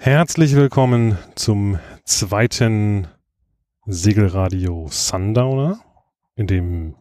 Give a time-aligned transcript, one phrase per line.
[0.00, 3.08] Herzlich willkommen zum zweiten
[3.84, 5.80] Segelradio Sundowner,
[6.36, 6.94] in dem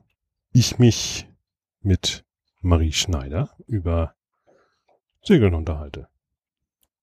[0.51, 1.27] ich mich
[1.81, 2.25] mit
[2.61, 4.15] Marie Schneider über
[5.23, 6.07] Segeln unterhalte.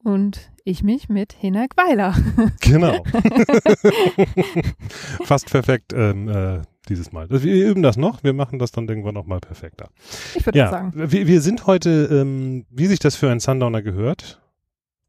[0.02, 2.14] Und ich mich mit Hinak Weiler.
[2.60, 3.04] Genau.
[5.24, 7.28] Fast perfekt ähm, äh, dieses Mal.
[7.30, 9.90] Also wir üben das noch, wir machen das dann irgendwann noch mal perfekter.
[10.34, 10.92] Ich würde Ja, sagen.
[10.94, 14.42] wir, wir sind heute, ähm, wie sich das für einen Sundowner gehört,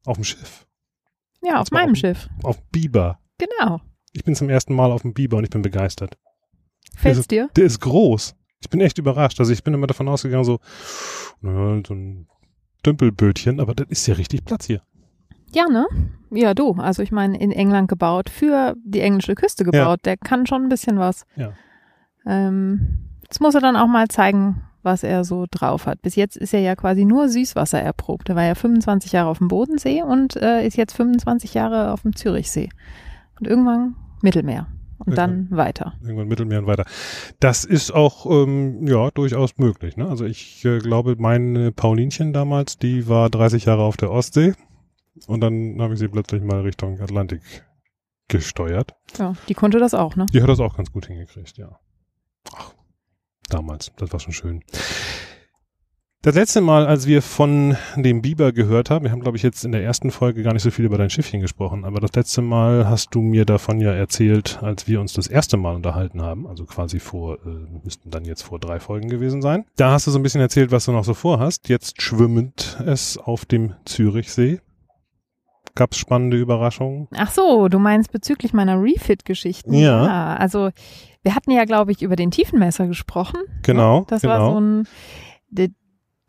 [0.06, 0.65] auf dem Schiff,
[1.46, 2.30] Ja, auf meinem auf- Schiff.
[2.44, 3.20] auf Biber.
[3.38, 3.82] Genau.
[4.14, 6.18] Ich bin zum ersten Mal auf dem Biber und ich bin begeistert.
[6.96, 7.50] Fällt's dir?
[7.56, 8.36] Der ist groß.
[8.62, 9.40] Ich bin echt überrascht.
[9.40, 10.60] Also ich bin immer davon ausgegangen, so,
[11.42, 12.28] naja, so ein
[12.86, 14.82] Dümpelbötchen, aber das ist ja richtig Platz hier.
[15.52, 15.86] Ja, ne?
[16.32, 16.74] Ja, du.
[16.74, 20.00] Also ich meine, in England gebaut, für die englische Küste gebaut.
[20.06, 21.26] Der kann schon ein bisschen was.
[21.36, 21.54] Ja.
[22.26, 26.02] Ähm, jetzt muss er dann auch mal zeigen, was er so drauf hat.
[26.02, 28.30] Bis jetzt ist er ja quasi nur Süßwasser erprobt.
[28.30, 32.04] Er war ja 25 Jahre auf dem Bodensee und äh, ist jetzt 25 Jahre auf
[32.04, 32.70] dem Zürichsee.
[33.40, 34.68] Und irgendwann Mittelmeer.
[34.98, 35.94] Und dann weiter.
[36.02, 36.86] Irgendwann Mittelmeer und weiter.
[37.42, 39.98] Das ist auch, ähm, ja, durchaus möglich.
[39.98, 40.08] Ne?
[40.08, 44.54] Also ich äh, glaube, meine Paulinchen damals, die war 30 Jahre auf der Ostsee
[45.28, 47.42] und dann habe ich sie plötzlich mal Richtung Atlantik
[48.28, 48.96] gesteuert.
[49.18, 50.26] Ja, die konnte das auch, ne?
[50.34, 51.80] Die hat das auch ganz gut hingekriegt, ja.
[52.56, 52.74] Ach,
[53.50, 54.64] damals, das war schon schön.
[56.26, 59.64] Das letzte Mal, als wir von dem Biber gehört haben, wir haben, glaube ich, jetzt
[59.64, 62.42] in der ersten Folge gar nicht so viel über dein Schiffchen gesprochen, aber das letzte
[62.42, 66.48] Mal hast du mir davon ja erzählt, als wir uns das erste Mal unterhalten haben,
[66.48, 67.50] also quasi vor, äh,
[67.84, 69.66] müssten dann jetzt vor drei Folgen gewesen sein.
[69.76, 71.70] Da hast du so ein bisschen erzählt, was du noch so vorhast.
[71.70, 74.62] Jetzt schwimmend es auf dem Zürichsee.
[75.76, 77.08] Gab's spannende Überraschungen?
[77.16, 79.74] Ach so, du meinst bezüglich meiner Refit-Geschichten.
[79.74, 80.36] Ja.
[80.36, 80.70] Also
[81.22, 83.40] wir hatten ja, glaube ich, über den Tiefenmesser gesprochen.
[83.64, 84.34] Genau, Das genau.
[84.34, 84.88] war so ein,
[85.50, 85.72] de,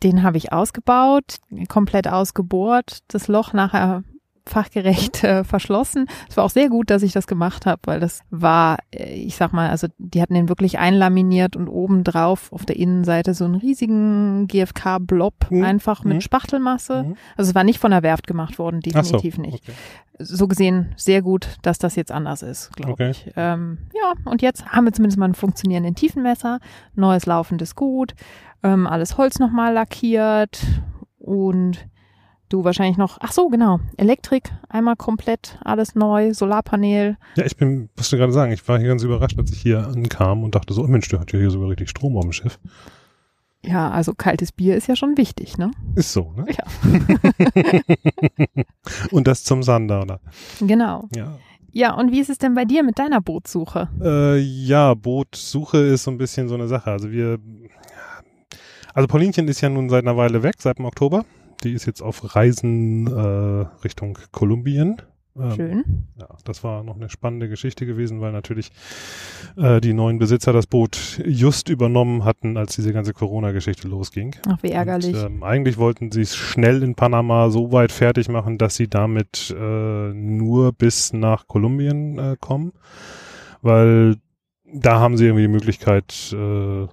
[0.03, 1.39] den habe ich ausgebaut,
[1.69, 4.03] komplett ausgebohrt, das Loch nachher
[4.49, 6.07] fachgerecht äh, verschlossen.
[6.29, 9.37] Es war auch sehr gut, dass ich das gemacht habe, weil das war, äh, ich
[9.37, 13.45] sag mal, also die hatten den wirklich einlaminiert und oben drauf auf der Innenseite so
[13.45, 15.65] einen riesigen GFK-Blob Mhm.
[15.65, 16.21] einfach mit Mhm.
[16.21, 17.03] Spachtelmasse.
[17.05, 17.17] Mhm.
[17.37, 19.73] Also es war nicht von der Werft gemacht worden, Ach so, definitiv nicht okay.
[20.19, 23.11] so gesehen sehr gut, dass das jetzt anders ist, glaube Okay.
[23.11, 23.33] ich.
[23.37, 26.59] Ähm, ja, und jetzt haben wir zumindest mal einen funktionierenden Tiefenmesser,
[26.95, 28.15] neues laufendes Gut,
[28.63, 30.61] ähm, alles Holz nochmal lackiert
[31.19, 31.87] und
[32.49, 37.17] du wahrscheinlich noch, ach so, genau, Elektrik, einmal komplett, alles neu, Solarpanel.
[37.37, 39.87] Ja, ich bin, musst du gerade sagen, ich war hier ganz überrascht, als ich hier
[39.87, 42.33] ankam und dachte so, oh Mensch, der hat ja hier sogar richtig Strom auf dem
[42.33, 42.59] Schiff.
[43.65, 45.73] Ja, also kaltes Bier ist ja schon wichtig, ne?
[45.97, 46.47] Ist so, ne?
[46.49, 46.65] Ja.
[49.11, 50.21] und das zum Sundowner.
[50.61, 51.09] Genau.
[51.15, 51.39] Ja.
[51.73, 53.91] Ja, und wie ist es denn bei dir mit deiner Bootsuche?
[54.01, 56.91] Äh, ja, Bootsuche ist so ein bisschen so eine Sache.
[56.91, 57.39] Also wir,
[58.95, 61.27] also Paulinchen ist ja nun seit einer Weile weg, seit dem Oktober.
[61.63, 65.03] Die ist jetzt auf Reisen äh, Richtung Kolumbien.
[65.39, 65.85] Ähm, Schön.
[66.19, 68.71] Ja, das war noch eine spannende Geschichte gewesen, weil natürlich
[69.57, 74.37] äh, die neuen Besitzer das Boot just übernommen hatten, als diese ganze Corona-Geschichte losging.
[74.49, 75.15] Ach, wie ärgerlich.
[75.15, 78.89] Und, ähm, eigentlich wollten sie es schnell in Panama so weit fertig machen, dass sie
[78.89, 82.73] damit äh, nur bis nach Kolumbien äh, kommen,
[83.61, 84.17] weil
[84.73, 86.87] da haben sie irgendwie die Möglichkeit, äh, äh,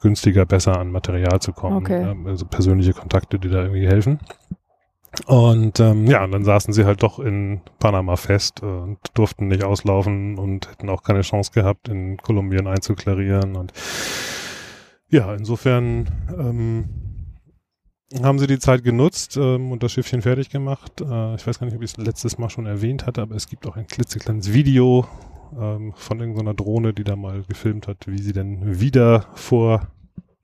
[0.00, 1.76] günstiger, besser an Material zu kommen.
[1.76, 2.14] Okay.
[2.26, 4.20] Also persönliche Kontakte, die da irgendwie helfen.
[5.26, 9.46] Und ähm, ja, und dann saßen sie halt doch in Panama fest äh, und durften
[9.46, 13.56] nicht auslaufen und hätten auch keine Chance gehabt, in Kolumbien einzuklarieren.
[13.56, 13.72] Und
[15.08, 16.88] ja, insofern ähm,
[18.22, 21.00] haben sie die Zeit genutzt ähm, und das Schiffchen fertig gemacht.
[21.00, 23.48] Äh, ich weiß gar nicht, ob ich es letztes Mal schon erwähnt hatte, aber es
[23.48, 25.06] gibt auch ein klitzekleines Video
[25.58, 29.88] ähm, von irgendeiner Drohne, die da mal gefilmt hat, wie sie denn wieder vor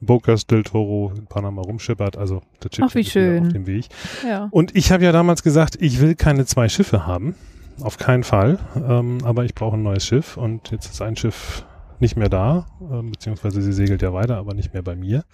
[0.01, 2.17] Bocas del Toro in Panama rumschippert.
[2.17, 3.47] Also das Schiffchen Ach, wie schön.
[3.47, 3.87] auf dem Weg.
[4.27, 4.49] Ja.
[4.51, 7.35] Und ich habe ja damals gesagt, ich will keine zwei Schiffe haben.
[7.83, 8.59] Auf keinen Fall.
[8.77, 10.37] Ähm, aber ich brauche ein neues Schiff.
[10.37, 11.65] Und jetzt ist ein Schiff
[11.99, 12.67] nicht mehr da.
[12.91, 15.25] Ähm, beziehungsweise sie segelt ja weiter, aber nicht mehr bei mir.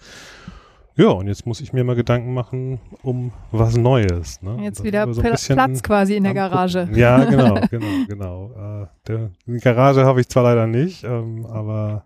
[0.97, 4.41] Ja, und jetzt muss ich mir mal Gedanken machen um was Neues.
[4.41, 4.57] Ne?
[4.63, 6.89] Jetzt wieder so Platz quasi in der Garage.
[6.91, 8.81] Ja, genau, genau, genau.
[8.83, 12.03] Äh, der, die Garage habe ich zwar leider nicht, ähm, aber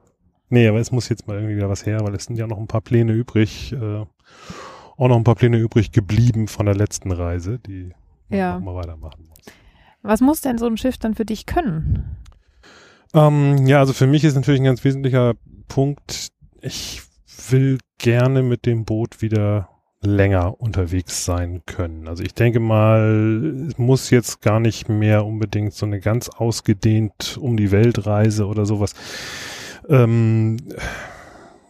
[0.50, 2.57] nee, aber es muss jetzt mal irgendwie wieder was her, weil es sind ja noch
[2.57, 4.06] ein paar Pläne übrig, äh,
[4.98, 7.94] auch noch ein paar Pläne übrig geblieben von der letzten Reise, die
[8.30, 8.60] man Ja.
[8.60, 9.39] noch mal weitermachen muss.
[10.01, 12.18] Was muss denn so ein Schiff dann für dich können?
[13.13, 15.36] Ähm, ja, also für mich ist natürlich ein ganz wesentlicher
[15.69, 16.27] Punkt,
[16.62, 17.04] ich
[17.50, 19.69] will gerne mit dem Boot wieder
[20.04, 22.07] länger unterwegs sein können.
[22.07, 27.38] Also ich denke mal, es muss jetzt gar nicht mehr unbedingt so eine ganz ausgedehnt
[27.39, 28.95] um die Weltreise oder sowas.
[29.88, 30.57] Ähm,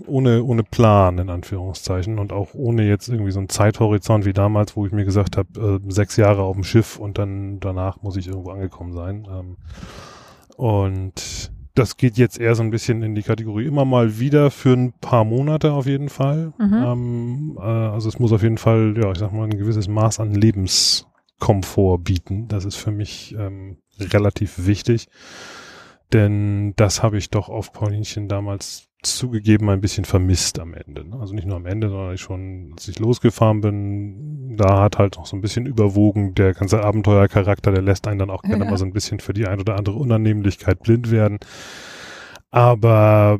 [0.07, 4.75] ohne, ohne Plan, in Anführungszeichen, und auch ohne jetzt irgendwie so einen Zeithorizont wie damals,
[4.75, 8.17] wo ich mir gesagt habe, äh, sechs Jahre auf dem Schiff und dann danach muss
[8.17, 9.27] ich irgendwo angekommen sein.
[9.29, 9.57] Ähm,
[10.55, 14.73] und das geht jetzt eher so ein bisschen in die Kategorie immer mal wieder für
[14.73, 16.53] ein paar Monate auf jeden Fall.
[16.57, 16.73] Mhm.
[16.73, 20.19] Ähm, äh, also es muss auf jeden Fall, ja, ich sag mal, ein gewisses Maß
[20.19, 22.47] an Lebenskomfort bieten.
[22.47, 25.07] Das ist für mich ähm, relativ wichtig.
[26.11, 31.07] Denn das habe ich doch auf Paulinchen damals zugegeben ein bisschen vermisst am Ende.
[31.07, 31.17] Ne?
[31.19, 35.17] Also nicht nur am Ende, sondern ich schon, als ich losgefahren bin, da hat halt
[35.17, 38.69] noch so ein bisschen überwogen der ganze Abenteuercharakter, der lässt einen dann auch gerne ja.
[38.69, 41.39] mal so ein bisschen für die ein oder andere Unannehmlichkeit blind werden.
[42.51, 43.39] Aber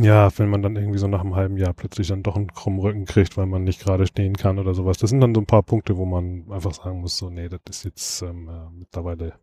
[0.00, 2.80] ja, wenn man dann irgendwie so nach einem halben Jahr plötzlich dann doch einen krummen
[2.80, 5.46] Rücken kriegt, weil man nicht gerade stehen kann oder sowas, das sind dann so ein
[5.46, 9.34] paar Punkte, wo man einfach sagen muss, so, nee, das ist jetzt ähm, äh, mittlerweile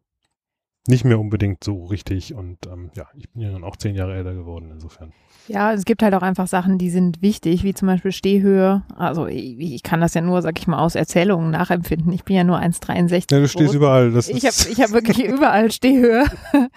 [0.87, 2.33] nicht mehr unbedingt so richtig.
[2.33, 5.13] Und ähm, ja, ich bin ja dann auch zehn Jahre älter geworden, insofern.
[5.47, 8.83] Ja, es gibt halt auch einfach Sachen, die sind wichtig, wie zum Beispiel Stehhöhe.
[8.95, 12.13] Also ich, ich kann das ja nur, sag ich mal, aus Erzählungen nachempfinden.
[12.13, 13.31] Ich bin ja nur 1,63.
[13.31, 14.11] Ja, du stehst überall.
[14.11, 16.25] Das ich habe ich hab wirklich überall Stehhöhe.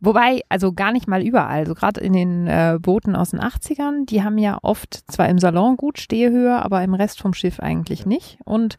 [0.00, 1.66] Wobei, also gar nicht mal überall.
[1.66, 5.38] So gerade in den äh, Booten aus den 80ern, die haben ja oft zwar im
[5.38, 8.38] Salon gut Stehhöhe, aber im Rest vom Schiff eigentlich nicht.
[8.44, 8.76] Und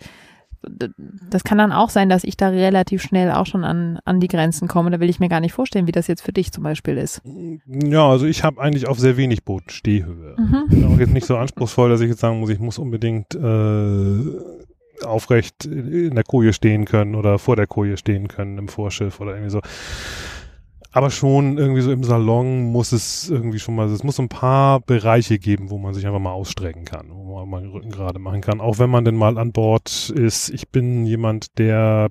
[0.61, 4.27] das kann dann auch sein, dass ich da relativ schnell auch schon an, an die
[4.27, 4.91] Grenzen komme.
[4.91, 7.21] Da will ich mir gar nicht vorstellen, wie das jetzt für dich zum Beispiel ist.
[7.65, 10.35] Ja, also ich habe eigentlich auf sehr wenig Booten Stehhöhe.
[10.37, 10.63] Mhm.
[10.69, 15.05] Bin auch jetzt nicht so anspruchsvoll, dass ich jetzt sagen muss, ich muss unbedingt äh,
[15.05, 19.31] aufrecht in der Koje stehen können oder vor der Koje stehen können im Vorschiff oder
[19.31, 19.61] irgendwie so
[20.91, 24.79] aber schon irgendwie so im Salon muss es irgendwie schon mal, es muss ein paar
[24.79, 28.17] Bereiche geben, wo man sich einfach mal ausstrecken kann, wo man mal den Rücken gerade
[28.19, 28.59] machen kann.
[28.59, 30.49] Auch wenn man denn mal an Bord ist.
[30.49, 32.09] Ich bin jemand, der,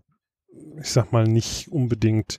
[0.81, 2.39] ich sag mal, nicht unbedingt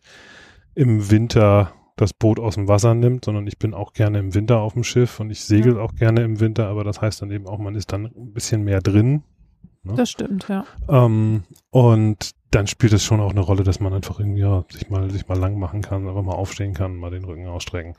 [0.75, 4.59] im Winter das Boot aus dem Wasser nimmt, sondern ich bin auch gerne im Winter
[4.59, 5.81] auf dem Schiff und ich segel ja.
[5.81, 8.63] auch gerne im Winter, aber das heißt dann eben auch, man ist dann ein bisschen
[8.63, 9.23] mehr drin.
[9.83, 9.95] Ne?
[9.95, 10.65] Das stimmt, ja.
[10.87, 14.89] Ähm, und dann spielt es schon auch eine Rolle, dass man einfach irgendwie ja, sich
[14.89, 17.95] mal sich mal lang machen kann, einfach mal aufstehen kann, mal den Rücken ausstrecken,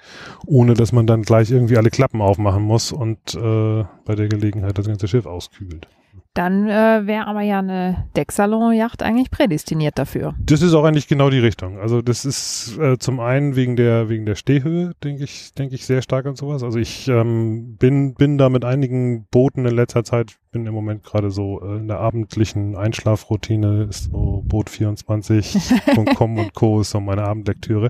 [0.47, 4.77] ohne dass man dann gleich irgendwie alle Klappen aufmachen muss und äh, bei der Gelegenheit
[4.77, 5.87] das ganze Schiff auskühlt.
[6.35, 10.37] Dann äh, wäre aber ja eine Decksalon-Yacht eigentlich prädestiniert dafür.
[10.39, 11.81] Das ist auch eigentlich genau die Richtung.
[11.81, 15.87] Also das ist äh, zum einen wegen der wegen der Stehhöhe, denke ich, denke ich
[15.87, 16.63] sehr stark an sowas.
[16.63, 21.03] Also ich ähm, bin bin da mit einigen Booten in letzter Zeit, bin im Moment
[21.03, 26.81] gerade so äh, in der abendlichen Einschlafroutine, ist so Boot24.com und Co.
[26.81, 27.89] ist so meine Abendlektüre.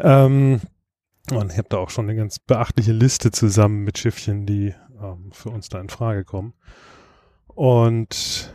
[0.00, 0.62] Ähm,
[1.30, 4.72] und ich habe da auch schon eine ganz beachtliche Liste zusammen mit Schiffchen, die
[5.02, 6.54] ähm, für uns da in Frage kommen.
[7.58, 8.54] Und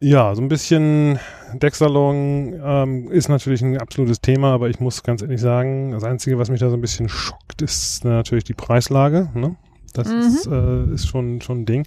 [0.00, 1.20] ja, so ein bisschen
[1.54, 6.36] Decksalon ähm, ist natürlich ein absolutes Thema, aber ich muss ganz ehrlich sagen, das Einzige,
[6.36, 9.30] was mich da so ein bisschen schockt, ist natürlich die Preislage.
[9.34, 9.54] Ne?
[9.96, 10.20] Das mhm.
[10.20, 11.86] ist, äh, ist schon, schon ein Ding.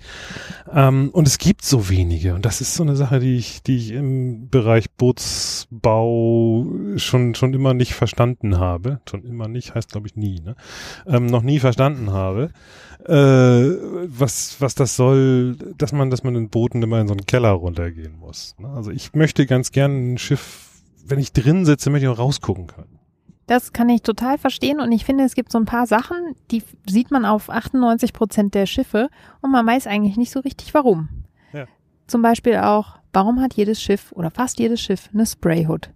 [0.71, 2.35] Ähm, und es gibt so wenige.
[2.35, 6.65] Und das ist so eine Sache, die ich, die ich im Bereich Bootsbau
[6.97, 9.01] schon, schon immer nicht verstanden habe.
[9.09, 10.55] Schon immer nicht, heißt glaube ich nie, ne?
[11.07, 12.51] Ähm, noch nie verstanden habe
[13.05, 17.25] äh, was, was das soll, dass man, dass man in Booten immer in so einen
[17.25, 18.55] Keller runtergehen muss.
[18.59, 18.69] Ne?
[18.69, 22.67] Also ich möchte ganz gern ein Schiff, wenn ich drin sitze, möchte ich auch rausgucken
[22.67, 22.98] können.
[23.49, 26.61] Das kann ich total verstehen und ich finde, es gibt so ein paar Sachen, die
[26.87, 29.09] sieht man auf 98 Prozent der Schiffe
[29.41, 31.09] und man weiß eigentlich nicht so richtig warum.
[31.51, 31.65] Ja.
[32.05, 35.89] Zum Beispiel auch, warum hat jedes Schiff oder fast jedes Schiff eine Sprayhood,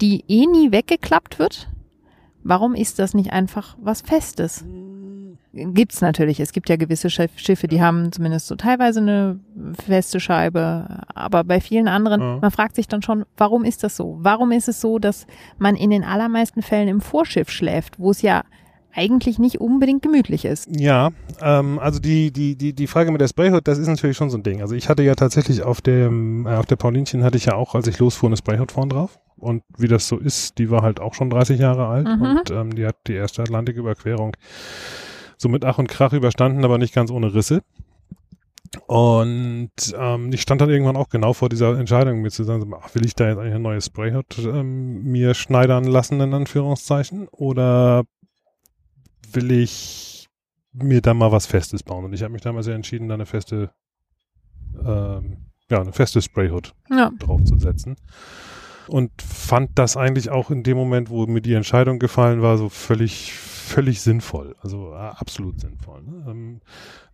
[0.00, 1.72] die eh nie weggeklappt wird?
[2.44, 4.64] Warum ist das nicht einfach was Festes?
[5.52, 6.40] Gibt's natürlich.
[6.40, 9.38] Es gibt ja gewisse Schiffe, die haben zumindest so teilweise eine
[9.84, 12.38] feste Scheibe, aber bei vielen anderen, ja.
[12.40, 14.18] man fragt sich dann schon, warum ist das so?
[14.20, 15.26] Warum ist es so, dass
[15.58, 18.44] man in den allermeisten Fällen im Vorschiff schläft, wo es ja
[18.94, 20.68] eigentlich nicht unbedingt gemütlich ist.
[20.70, 24.30] Ja, ähm, also die, die, die, die Frage mit der Sprayhood, das ist natürlich schon
[24.30, 24.60] so ein Ding.
[24.60, 27.74] Also ich hatte ja tatsächlich auf dem, äh, auf der Paulinchen hatte ich ja auch,
[27.74, 29.18] als ich losfuhr, eine Sprayhood vorn drauf.
[29.36, 32.22] Und wie das so ist, die war halt auch schon 30 Jahre alt mhm.
[32.22, 34.36] und ähm, die hat die erste Atlantiküberquerung
[35.42, 37.62] so mit Ach und Krach überstanden, aber nicht ganz ohne Risse.
[38.86, 42.94] Und ähm, ich stand dann irgendwann auch genau vor dieser Entscheidung, mir zu sagen, ach,
[42.94, 48.04] will ich da jetzt eigentlich ein neues Sprayhood ähm, mir schneidern lassen, in Anführungszeichen, oder
[49.30, 50.28] will ich
[50.72, 52.06] mir da mal was Festes bauen?
[52.06, 53.70] Und ich habe mich damals ja entschieden, da eine feste,
[54.82, 55.36] ähm,
[55.68, 57.10] ja, eine feste Sprayhood ja.
[57.18, 57.96] draufzusetzen.
[58.88, 62.68] Und fand das eigentlich auch in dem Moment, wo mir die Entscheidung gefallen war, so
[62.68, 64.56] völlig, völlig sinnvoll.
[64.60, 66.02] Also äh, absolut sinnvoll.
[66.02, 66.24] Ne?
[66.28, 66.60] Ähm,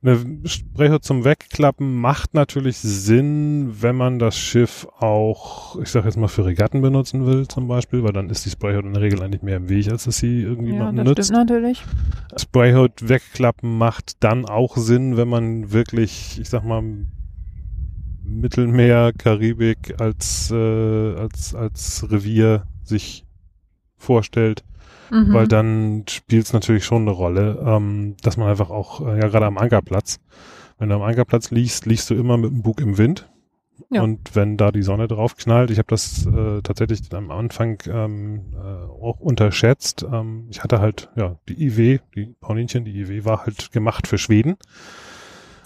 [0.00, 6.16] eine Sprecher zum Wegklappen macht natürlich Sinn, wenn man das Schiff auch, ich sag jetzt
[6.16, 9.20] mal, für Regatten benutzen will zum Beispiel, weil dann ist die Sprayhood in der Regel
[9.22, 11.24] eigentlich mehr im Weg, als dass sie irgendwie Ja, das nutzt.
[11.24, 11.84] stimmt natürlich.
[12.36, 16.82] Sprayhood wegklappen macht dann auch Sinn, wenn man wirklich, ich sag mal,
[18.28, 23.24] Mittelmeer, Karibik als, äh, als, als Revier sich
[23.96, 24.64] vorstellt,
[25.10, 25.32] Mhm.
[25.32, 29.28] weil dann spielt es natürlich schon eine Rolle, ähm, dass man einfach auch, äh, ja
[29.28, 30.20] gerade am Ankerplatz,
[30.78, 33.28] wenn du am Ankerplatz liegst, liegst du immer mit dem Bug im Wind.
[33.90, 34.02] Ja.
[34.02, 38.52] Und wenn da die Sonne drauf knallt, ich habe das äh, tatsächlich am Anfang ähm,
[38.54, 40.04] äh, auch unterschätzt.
[40.12, 44.18] Ähm, ich hatte halt, ja, die IW, die Paulinchen, die IW war halt gemacht für
[44.18, 44.56] Schweden.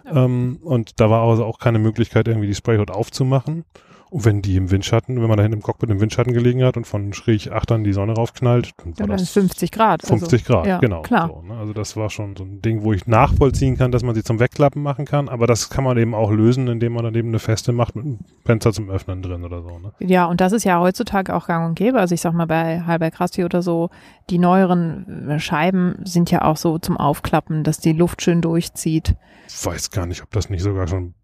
[0.07, 3.65] Ähm, und da war also auch keine Möglichkeit, irgendwie die Sprayhood aufzumachen.
[4.13, 6.77] Und wenn die im Windschatten, wenn man da hinten im Cockpit im Windschatten gelegen hat
[6.77, 10.03] und von schräg achtern die Sonne raufknallt, dann ja, war dann das ist 50 Grad.
[10.03, 11.01] 50 also, Grad, ja, genau.
[11.01, 11.29] Klar.
[11.29, 11.59] So, ne?
[11.59, 14.39] Also das war schon so ein Ding, wo ich nachvollziehen kann, dass man sie zum
[14.39, 17.39] Wegklappen machen kann, aber das kann man eben auch lösen, indem man dann eben eine
[17.39, 19.79] Feste macht mit einem Fenster zum Öffnen drin oder so.
[19.79, 19.93] Ne?
[20.01, 21.99] Ja, und das ist ja heutzutage auch gang und gäbe.
[21.99, 23.89] Also ich sag mal, bei Halberg Rasti oder so,
[24.29, 29.17] die neueren äh, Scheiben sind ja auch so zum Aufklappen, dass die Luft schön durchzieht.
[29.49, 31.15] Ich weiß gar nicht, ob das nicht sogar schon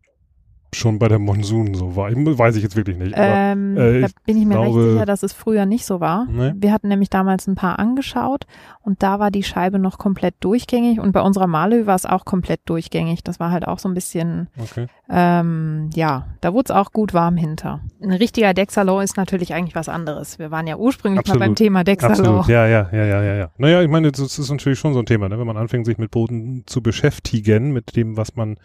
[0.75, 2.11] schon bei der Monsun so war.
[2.11, 3.15] Ich, weiß ich jetzt wirklich nicht.
[3.17, 6.01] Aber, Ähm, äh, da bin ich mir glaube- recht sicher, dass es früher nicht so
[6.01, 6.27] war.
[6.31, 6.53] Nee.
[6.57, 8.47] Wir hatten nämlich damals ein paar angeschaut
[8.83, 12.25] und da war die Scheibe noch komplett durchgängig und bei unserer Malö war es auch
[12.25, 13.25] komplett durchgängig.
[13.25, 14.87] Das war halt auch so ein bisschen, okay.
[15.09, 17.81] ähm, ja, da wurde es auch gut warm hinter.
[18.03, 20.39] Ein richtiger Dexalon ist natürlich eigentlich was anderes.
[20.39, 21.41] Wir waren ja ursprünglich mal Absolut.
[21.41, 22.19] beim Thema Dexalon.
[22.19, 23.51] Absolut, ja, ja, ja, ja, ja, ja.
[23.57, 25.39] Naja, ich meine, das ist natürlich schon so ein Thema, ne?
[25.39, 28.59] wenn man anfängt, sich mit Booten zu beschäftigen, mit dem, was man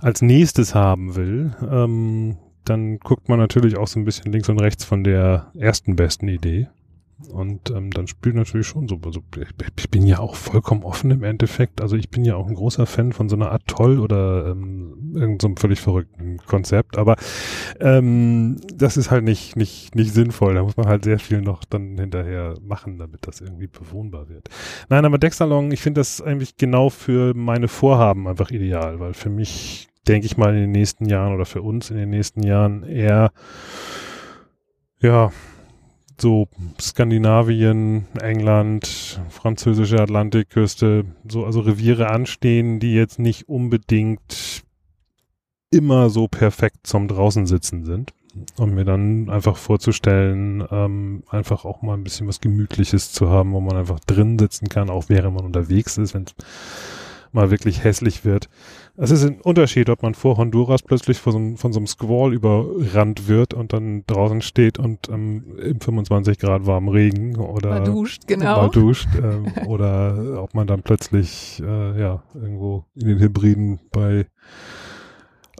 [0.00, 4.60] als nächstes haben will, ähm, dann guckt man natürlich auch so ein bisschen links und
[4.60, 6.68] rechts von der ersten besten Idee.
[7.30, 9.22] Und ähm, dann spielt natürlich schon so, also
[9.76, 11.80] ich, bin ja auch vollkommen offen im Endeffekt.
[11.80, 15.56] Also ich bin ja auch ein großer Fan von so einer Atoll oder ähm, irgendeinem
[15.56, 16.98] so völlig verrückten Konzept.
[16.98, 17.16] Aber
[17.80, 20.54] ähm, das ist halt nicht, nicht, nicht sinnvoll.
[20.54, 24.48] Da muss man halt sehr viel noch dann hinterher machen, damit das irgendwie bewohnbar wird.
[24.88, 29.30] Nein, aber Dexalong, ich finde das eigentlich genau für meine Vorhaben einfach ideal, weil für
[29.30, 32.82] mich, denke ich mal, in den nächsten Jahren oder für uns in den nächsten Jahren
[32.84, 33.30] eher,
[35.00, 35.30] ja,
[36.18, 36.48] so
[36.80, 44.64] Skandinavien, England, französische Atlantikküste, so also Reviere anstehen, die jetzt nicht unbedingt
[45.70, 48.12] immer so perfekt zum draußen sitzen sind.
[48.58, 53.52] Und mir dann einfach vorzustellen, ähm, einfach auch mal ein bisschen was Gemütliches zu haben,
[53.54, 56.34] wo man einfach drin sitzen kann, auch während man unterwegs ist, wenn es
[57.32, 58.50] mal wirklich hässlich wird.
[58.98, 61.86] Es ist ein Unterschied, ob man vor Honduras plötzlich von so, einem- von so einem
[61.86, 67.70] Squall überrannt wird und dann draußen steht und ähm, im 25 Grad warmen Regen oder
[67.70, 68.68] Mal duscht, mal genau.
[68.68, 74.26] duscht ähm, oder ob man dann plötzlich äh, ja irgendwo in den Hybriden bei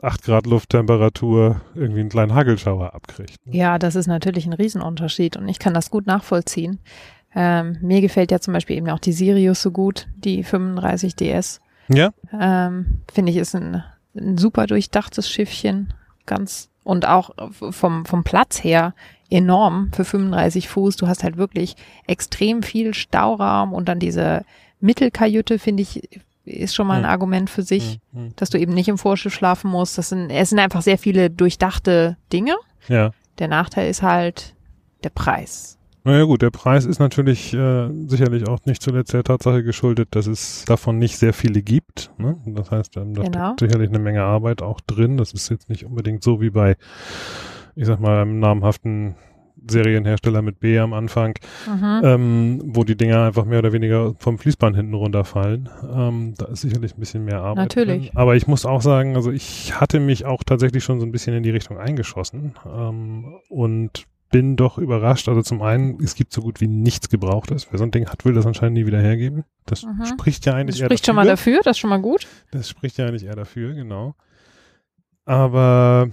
[0.07, 3.45] 8 Grad Lufttemperatur irgendwie einen kleinen Hagelschauer abkriegt.
[3.47, 3.57] ne?
[3.57, 6.79] Ja, das ist natürlich ein Riesenunterschied und ich kann das gut nachvollziehen.
[7.35, 11.61] Ähm, mir gefällt ja zum Beispiel eben auch die Sirius so gut, die 35 DS.
[11.89, 13.85] Ja, Ähm, Finde ich ist ein,
[14.17, 15.93] ein super durchdachtes Schiffchen,
[16.25, 18.95] ganz und auch vom, vom Platz her
[19.29, 20.97] enorm für 35 Fuß.
[20.97, 21.75] Du hast halt wirklich
[22.07, 24.45] extrem viel Stauraum und dann diese
[24.81, 26.09] Mittelkajüte, finde ich,
[26.47, 27.11] ist schon mal ein Hm.
[27.11, 29.99] Argument für sich, Hm, dass du eben nicht im Vorschiff schlafen musst.
[29.99, 32.55] Das sind, es sind einfach sehr viele durchdachte Dinge.
[32.89, 33.11] ja.
[33.39, 34.55] Der Nachteil ist halt
[35.05, 35.77] der Preis.
[36.05, 40.27] Naja gut, der Preis ist natürlich äh, sicherlich auch nicht zuletzt der Tatsache geschuldet, dass
[40.27, 42.13] es davon nicht sehr viele gibt.
[42.17, 42.37] Ne?
[42.47, 43.47] Das heißt, ähm, da Genau.
[43.57, 45.19] steckt sicherlich eine Menge Arbeit auch drin.
[45.19, 46.77] Das ist jetzt nicht unbedingt so wie bei,
[47.75, 49.17] ich sag mal, einem namhaften
[49.71, 51.35] Serienhersteller mit B am Anfang,
[51.67, 52.01] Mhm.
[52.05, 55.69] ähm, wo die Dinger einfach mehr oder weniger vom Fließband hinten runterfallen.
[55.93, 57.65] Ähm, da ist sicherlich ein bisschen mehr Arbeit.
[57.77, 58.07] Natürlich.
[58.09, 58.17] Drin.
[58.17, 61.35] Aber ich muss auch sagen, also ich hatte mich auch tatsächlich schon so ein bisschen
[61.35, 65.29] in die Richtung eingeschossen ähm, und bin doch überrascht.
[65.29, 67.69] Also zum einen, es gibt so gut wie nichts Gebrauchtes.
[67.71, 69.45] Wer so ein Ding hat, will das anscheinend nie wieder hergeben.
[69.67, 70.05] Das Mhm.
[70.05, 72.27] spricht ja eigentlich Das eher spricht schon mal dafür, das ist schon mal gut.
[72.51, 74.15] das spricht ja eigentlich eher dafür, genau.
[75.25, 76.11] Aber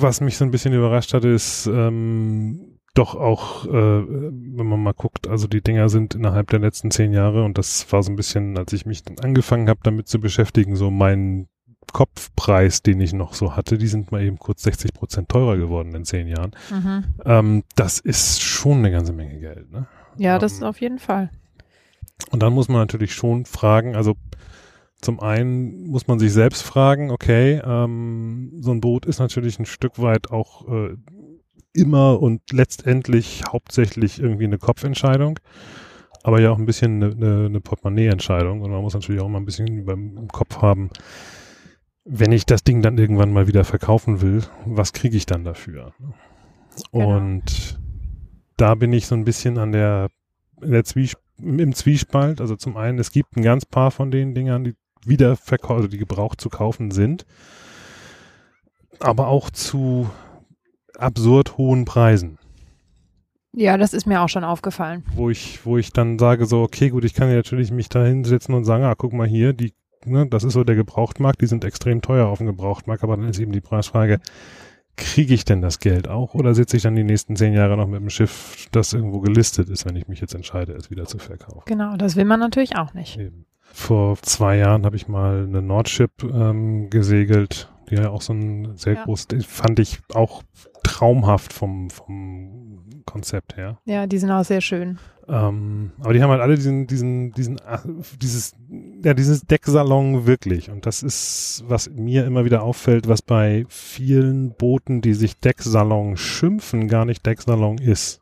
[0.00, 4.92] was mich so ein bisschen überrascht hat, ist ähm, doch auch, äh, wenn man mal
[4.94, 8.16] guckt, also die Dinger sind innerhalb der letzten zehn Jahre und das war so ein
[8.16, 11.48] bisschen, als ich mich dann angefangen habe, damit zu beschäftigen, so mein
[11.92, 15.94] Kopfpreis, den ich noch so hatte, die sind mal eben kurz 60 Prozent teurer geworden
[15.94, 16.52] in zehn Jahren.
[16.70, 17.04] Mhm.
[17.24, 19.86] Ähm, das ist schon eine ganze Menge Geld, ne?
[20.16, 21.30] Ja, das Ähm, ist auf jeden Fall.
[22.30, 24.14] Und dann muss man natürlich schon fragen, also
[25.02, 29.66] zum einen muss man sich selbst fragen, okay, ähm, so ein Boot ist natürlich ein
[29.66, 30.96] Stück weit auch äh,
[31.74, 35.40] immer und letztendlich hauptsächlich irgendwie eine Kopfentscheidung,
[36.22, 38.60] aber ja auch ein bisschen eine, eine, eine Portemonnaie-Entscheidung.
[38.60, 40.90] Und man muss natürlich auch mal ein bisschen im Kopf haben,
[42.04, 45.92] wenn ich das Ding dann irgendwann mal wieder verkaufen will, was kriege ich dann dafür?
[46.92, 47.18] Genau.
[47.18, 47.80] Und
[48.56, 50.10] da bin ich so ein bisschen an der,
[50.60, 52.40] der Zwiesp im Zwiespalt.
[52.40, 54.74] Also zum einen, es gibt ein ganz paar von den Dingern, die
[55.06, 57.26] wieder verkauft, also die gebraucht zu kaufen sind,
[59.00, 60.10] aber auch zu
[60.96, 62.38] absurd hohen Preisen.
[63.54, 65.04] Ja, das ist mir auch schon aufgefallen.
[65.14, 68.04] Wo ich, wo ich dann sage so, okay, gut, ich kann ja natürlich mich da
[68.04, 69.74] hinsetzen und sagen, ah, guck mal hier, die,
[70.06, 73.28] ne, das ist so der Gebrauchtmarkt, die sind extrem teuer auf dem Gebrauchtmarkt, aber dann
[73.28, 74.20] ist eben die Preisfrage,
[74.96, 77.86] kriege ich denn das Geld auch oder sitze ich dann die nächsten zehn Jahre noch
[77.86, 81.18] mit dem Schiff, das irgendwo gelistet ist, wenn ich mich jetzt entscheide, es wieder zu
[81.18, 81.64] verkaufen?
[81.66, 83.18] Genau, das will man natürlich auch nicht.
[83.18, 83.44] Eben.
[83.72, 88.76] Vor zwei Jahren habe ich mal eine Nordship ähm, gesegelt, die ja auch so ein
[88.76, 89.04] sehr ja.
[89.04, 90.42] groß, fand ich auch
[90.82, 93.78] traumhaft vom, vom Konzept her.
[93.84, 94.98] Ja, die sind auch sehr schön.
[95.28, 97.78] Ähm, aber die haben halt alle diesen, diesen, diesen, äh,
[98.20, 98.54] dieses,
[99.02, 100.70] ja, dieses Decksalon wirklich.
[100.70, 106.16] Und das ist, was mir immer wieder auffällt, was bei vielen Booten, die sich Decksalon
[106.16, 108.20] schimpfen, gar nicht Decksalon ist.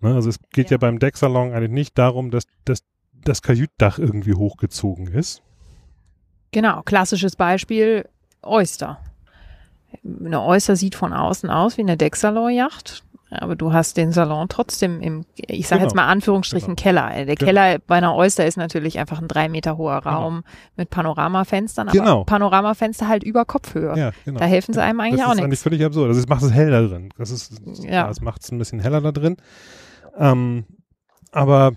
[0.00, 0.14] Ne?
[0.14, 0.74] Also es geht ja.
[0.74, 2.80] ja beim Decksalon eigentlich nicht darum, dass, dass
[3.28, 5.42] das Kajütdach irgendwie hochgezogen ist.
[6.52, 8.08] Genau, klassisches Beispiel,
[8.42, 8.98] Oyster.
[10.04, 13.04] Eine Oyster sieht von außen aus wie eine Decksalonjacht.
[13.28, 15.88] Aber du hast den Salon trotzdem im, ich sage genau.
[15.88, 16.82] jetzt mal Anführungsstrichen genau.
[16.82, 17.24] Keller.
[17.24, 17.46] Der genau.
[17.46, 20.16] Keller bei einer Oyster ist natürlich einfach ein drei Meter hoher genau.
[20.16, 20.44] Raum
[20.76, 22.24] mit Panoramafenstern, aber genau.
[22.24, 23.98] Panoramafenster halt über Kopfhöhe.
[23.98, 24.38] Ja, genau.
[24.38, 25.30] Da helfen sie einem eigentlich auch nicht.
[25.30, 26.16] Das ist eigentlich völlig absurd.
[26.16, 27.08] Das macht es hell da drin.
[27.18, 28.06] Das ist, ja.
[28.06, 29.36] das macht es ein bisschen heller da drin.
[30.16, 30.64] Ähm,
[31.32, 31.72] aber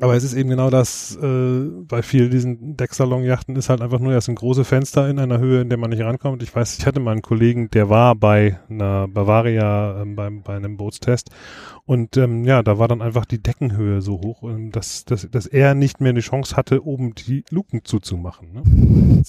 [0.00, 4.12] aber es ist eben genau das, äh, bei vielen diesen Decksalonjachten ist halt einfach nur,
[4.12, 6.42] das sind große Fenster in einer Höhe, in der man nicht rankommt.
[6.42, 10.56] Ich weiß, ich hatte mal einen Kollegen, der war bei einer Bavaria ähm, beim, bei
[10.56, 11.30] einem Bootstest
[11.86, 15.46] und ähm, ja, da war dann einfach die Deckenhöhe so hoch, ähm, dass, dass, dass
[15.46, 18.52] er nicht mehr die Chance hatte, oben die Luken zuzumachen.
[18.52, 19.22] Ne?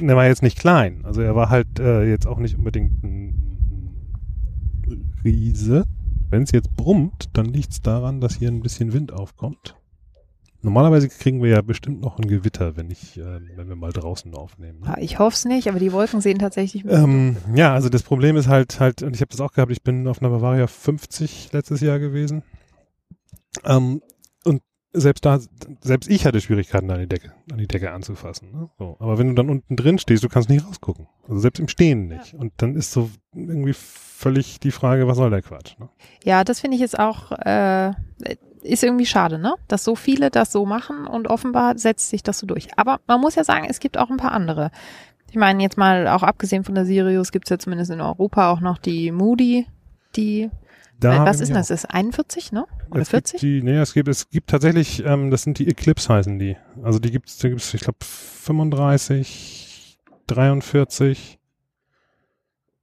[0.08, 3.52] er war jetzt nicht klein, also er war halt äh, jetzt auch nicht unbedingt ein
[5.24, 5.84] Riese,
[6.32, 9.76] wenn es jetzt brummt, dann liegt es daran, dass hier ein bisschen Wind aufkommt.
[10.62, 14.32] Normalerweise kriegen wir ja bestimmt noch ein Gewitter, wenn ich, äh, wenn wir mal draußen
[14.34, 14.80] aufnehmen.
[14.80, 14.86] Ne?
[14.86, 16.84] Ja, ich hoffe es nicht, aber die Wolken sehen tatsächlich.
[16.88, 19.72] Ähm, ja, also das Problem ist halt, halt, und ich habe das auch gehabt.
[19.72, 22.44] Ich bin auf einer Bavaria 50 letztes Jahr gewesen.
[23.64, 24.00] Ähm,
[24.92, 25.40] selbst da,
[25.80, 28.52] selbst ich hatte Schwierigkeiten, an die Decke, an die Decke anzufassen.
[28.52, 28.70] Ne?
[28.78, 31.08] So, aber wenn du dann unten drin stehst, du kannst nicht rausgucken.
[31.28, 32.32] Also selbst im Stehen nicht.
[32.32, 32.38] Ja.
[32.38, 35.78] Und dann ist so irgendwie völlig die Frage, was soll der Quatsch?
[35.78, 35.88] Ne?
[36.24, 37.92] Ja, das finde ich jetzt auch, äh,
[38.62, 39.54] ist irgendwie schade, ne?
[39.66, 42.68] Dass so viele das so machen und offenbar setzt sich das so durch.
[42.76, 44.70] Aber man muss ja sagen, es gibt auch ein paar andere.
[45.30, 48.52] Ich meine, jetzt mal auch abgesehen von der Sirius gibt es ja zumindest in Europa
[48.52, 49.66] auch noch die Moody,
[50.14, 50.50] die
[51.00, 51.68] da was ist das?
[51.68, 52.66] Das ist 41, ne?
[52.90, 53.40] Oder es 40?
[53.40, 56.56] Die, nee, es gibt, es gibt tatsächlich, ähm, das sind die Eclipse heißen die.
[56.82, 61.38] Also die gibt's, da gibt's, ich glaube, 35, 43,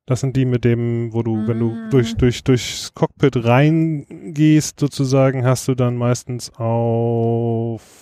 [0.06, 1.48] das sind die mit dem, wo du, mm.
[1.48, 1.90] wenn du mm.
[1.92, 7.99] durch, durch, durchs Cockpit reingehst, sozusagen, hast du dann meistens auf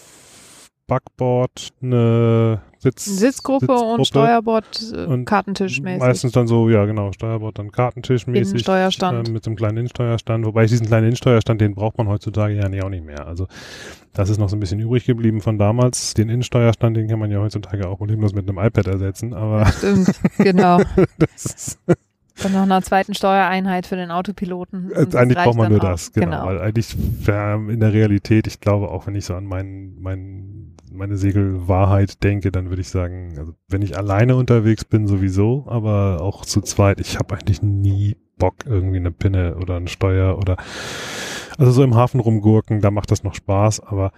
[0.88, 6.00] Backboard eine Sitz, Sitzgruppe, Sitzgruppe und Steuerbord äh, und Kartentischmäßig.
[6.00, 8.50] Meistens dann so, ja genau, Steuerbord dann Kartentischmäßig.
[8.50, 9.28] Innensteuerstand.
[9.28, 10.46] Äh, mit so einem kleinen Innensteuerstand.
[10.46, 13.28] Wobei diesen kleinen Innensteuerstand, den braucht man heutzutage ja nicht, auch nicht mehr.
[13.28, 13.48] Also
[14.14, 16.14] das ist noch so ein bisschen übrig geblieben von damals.
[16.14, 19.34] Den Innensteuerstand, den kann man ja heutzutage auch problemlos mit einem iPad ersetzen.
[19.34, 20.80] Aber ja, stimmt, genau.
[21.20, 21.80] das ist
[22.44, 24.92] dann noch einer zweiten Steuereinheit für den Autopiloten.
[24.94, 25.90] Also eigentlich braucht man nur auch.
[25.90, 26.46] das, genau, genau.
[26.46, 26.96] Weil eigentlich
[27.26, 32.24] ja, in der Realität, ich glaube, auch wenn ich so an meinen, meinen, meine Segelwahrheit
[32.24, 36.62] denke, dann würde ich sagen, also wenn ich alleine unterwegs bin, sowieso, aber auch zu
[36.62, 40.58] zweit, ich habe eigentlich nie Bock, irgendwie eine Pinne oder ein Steuer oder
[41.58, 44.12] also so im Hafen rumgurken, da macht das noch Spaß, aber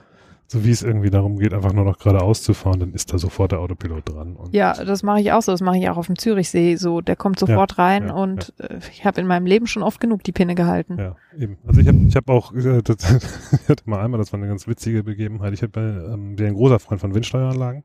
[0.51, 3.19] so wie es irgendwie darum geht, einfach nur noch geradeaus zu fahren, dann ist da
[3.19, 4.35] sofort der Autopilot dran.
[4.51, 5.51] ja, das mache ich auch so.
[5.51, 6.75] Das mache ich auch auf dem Zürichsee.
[6.75, 8.65] So, der kommt sofort ja, rein ja, und ja.
[8.65, 10.97] Äh, ich habe in meinem Leben schon oft genug die Pinne gehalten.
[10.97, 11.59] Ja, eben.
[11.67, 12.97] Also ich habe ich hab auch, äh, das,
[13.61, 15.53] ich hatte mal einmal, das war eine ganz witzige Begebenheit.
[15.53, 17.83] Ich habe ähm, bin ein großer Freund von Windsteueranlagen.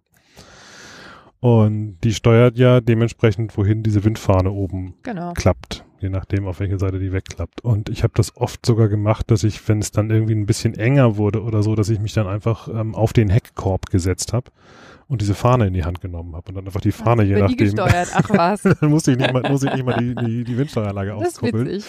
[1.40, 5.35] Und die steuert ja dementsprechend, wohin diese Windfahne oben genau.
[5.35, 7.63] klappt, je nachdem, auf welche Seite die wegklappt.
[7.63, 10.75] Und ich habe das oft sogar gemacht, dass ich, wenn es dann irgendwie ein bisschen
[10.75, 14.51] enger wurde oder so, dass ich mich dann einfach ähm, auf den Heckkorb gesetzt habe
[15.09, 17.57] und diese Fahne in die Hand genommen habe und dann einfach die Fahne, je nachdem.
[17.57, 18.09] Gesteuert.
[18.15, 18.63] Ach was.
[18.63, 21.83] dann musste ich nicht mal, musste ich nicht mal die, die, die Windsteueranlage auskuppeln.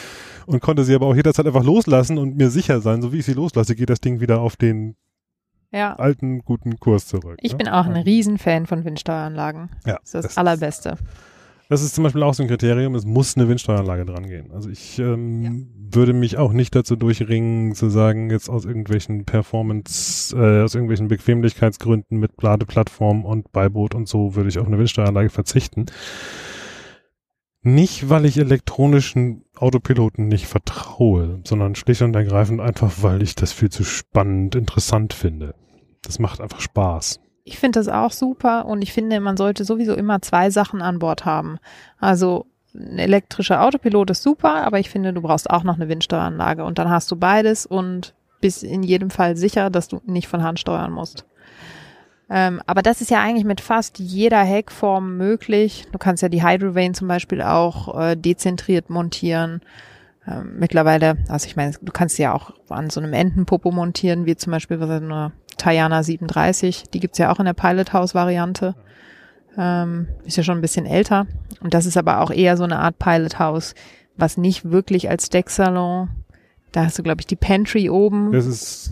[0.45, 3.25] Und konnte sie aber auch jederzeit einfach loslassen und mir sicher sein, so wie ich
[3.25, 4.95] sie loslasse, geht das Ding wieder auf den
[5.71, 5.95] ja.
[5.95, 7.37] alten, guten Kurs zurück.
[7.41, 7.57] Ich ne?
[7.57, 9.69] bin auch ein Riesenfan von Windsteueranlagen.
[9.85, 10.97] Ja, das ist das, das Allerbeste.
[11.67, 14.51] Das ist zum Beispiel auch so ein Kriterium, es muss eine Windsteueranlage dran gehen.
[14.51, 15.51] Also ich ähm, ja.
[15.95, 21.07] würde mich auch nicht dazu durchringen, zu sagen, jetzt aus irgendwelchen Performance, äh, aus irgendwelchen
[21.07, 25.87] Bequemlichkeitsgründen mit Ladeplattform und Beiboot und so würde ich auf eine Windsteueranlage verzichten.
[27.63, 33.51] Nicht, weil ich elektronischen Autopiloten nicht vertraue, sondern schlicht und ergreifend einfach, weil ich das
[33.51, 35.55] viel zu spannend, interessant finde.
[36.03, 37.19] Das macht einfach Spaß.
[37.47, 40.97] Ich finde das auch super und ich finde, man sollte sowieso immer zwei Sachen an
[40.97, 41.59] Bord haben.
[41.99, 46.65] Also ein elektrischer Autopilot ist super, aber ich finde, du brauchst auch noch eine Windsteueranlage
[46.65, 50.41] und dann hast du beides und bist in jedem Fall sicher, dass du nicht von
[50.41, 51.25] Hand steuern musst.
[52.31, 55.85] Ähm, aber das ist ja eigentlich mit fast jeder Heckform möglich.
[55.91, 59.61] Du kannst ja die Hydrovane zum Beispiel auch äh, dezentriert montieren.
[60.27, 64.25] Ähm, mittlerweile, also ich meine, du kannst sie ja auch an so einem Entenpopo montieren,
[64.25, 65.31] wie zum Beispiel was eine
[65.65, 68.75] Tayana 37, die gibt's ja auch in der Pilot House Variante.
[69.57, 71.25] Ähm, ist ja schon ein bisschen älter.
[71.59, 73.73] Und das ist aber auch eher so eine Art Pilot House,
[74.15, 76.09] was nicht wirklich als Decksalon.
[76.71, 78.31] Da hast du, glaube ich, die Pantry oben.
[78.31, 78.91] Das ist,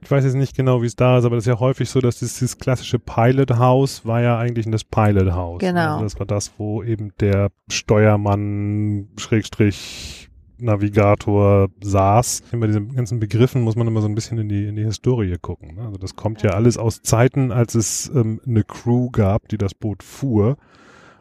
[0.00, 2.00] ich weiß jetzt nicht genau, wie es da ist, aber das ist ja häufig so,
[2.00, 5.58] dass dieses klassische Pilot House war ja eigentlich das Pilot House.
[5.58, 5.94] Genau.
[5.94, 10.25] Also das war das, wo eben der Steuermann, Schrägstrich,
[10.58, 12.42] Navigator saß.
[12.52, 15.36] Bei diesen ganzen Begriffen muss man immer so ein bisschen in die, in die Historie
[15.40, 15.76] gucken.
[15.76, 15.82] Ne?
[15.82, 19.74] Also das kommt ja alles aus Zeiten, als es ähm, eine Crew gab, die das
[19.74, 20.56] Boot fuhr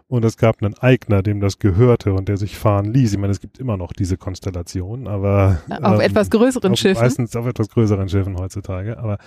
[0.08, 3.14] und es gab einen Eigner, dem das gehörte und der sich fahren ließ.
[3.14, 7.02] Ich meine, es gibt immer noch diese Konstellation, aber auf ähm, etwas größeren auf, Schiffen.
[7.02, 9.00] Meistens auf etwas größeren Schiffen heutzutage.
[9.00, 9.18] Aber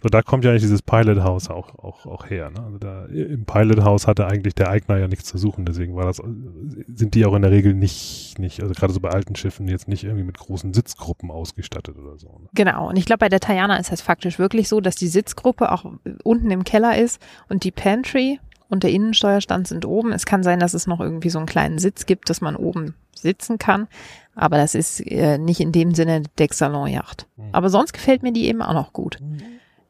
[0.00, 2.50] so da kommt ja eigentlich dieses Pilot House auch auch auch her.
[2.50, 2.62] Ne?
[2.64, 5.64] Also da im Pilot House hatte eigentlich der Eigner ja nichts zu suchen.
[5.64, 9.10] Deswegen war das sind die auch in der Regel nicht nicht also gerade so bei
[9.10, 12.28] alten Schiffen jetzt nicht irgendwie mit großen Sitzgruppen ausgestattet oder so.
[12.28, 12.48] Ne?
[12.54, 12.90] Genau.
[12.90, 15.84] Und ich glaube bei der Tayana ist das faktisch wirklich so, dass die Sitzgruppe auch
[16.22, 20.12] unten im Keller ist und die Pantry und der Innensteuerstand sind oben.
[20.12, 22.94] Es kann sein, dass es noch irgendwie so einen kleinen Sitz gibt, dass man oben
[23.14, 23.88] sitzen kann.
[24.34, 27.26] Aber das ist äh, nicht in dem Sinne Decksalonjacht.
[27.36, 27.48] Mhm.
[27.52, 29.18] Aber sonst gefällt mir die eben auch noch gut.
[29.20, 29.38] Mhm.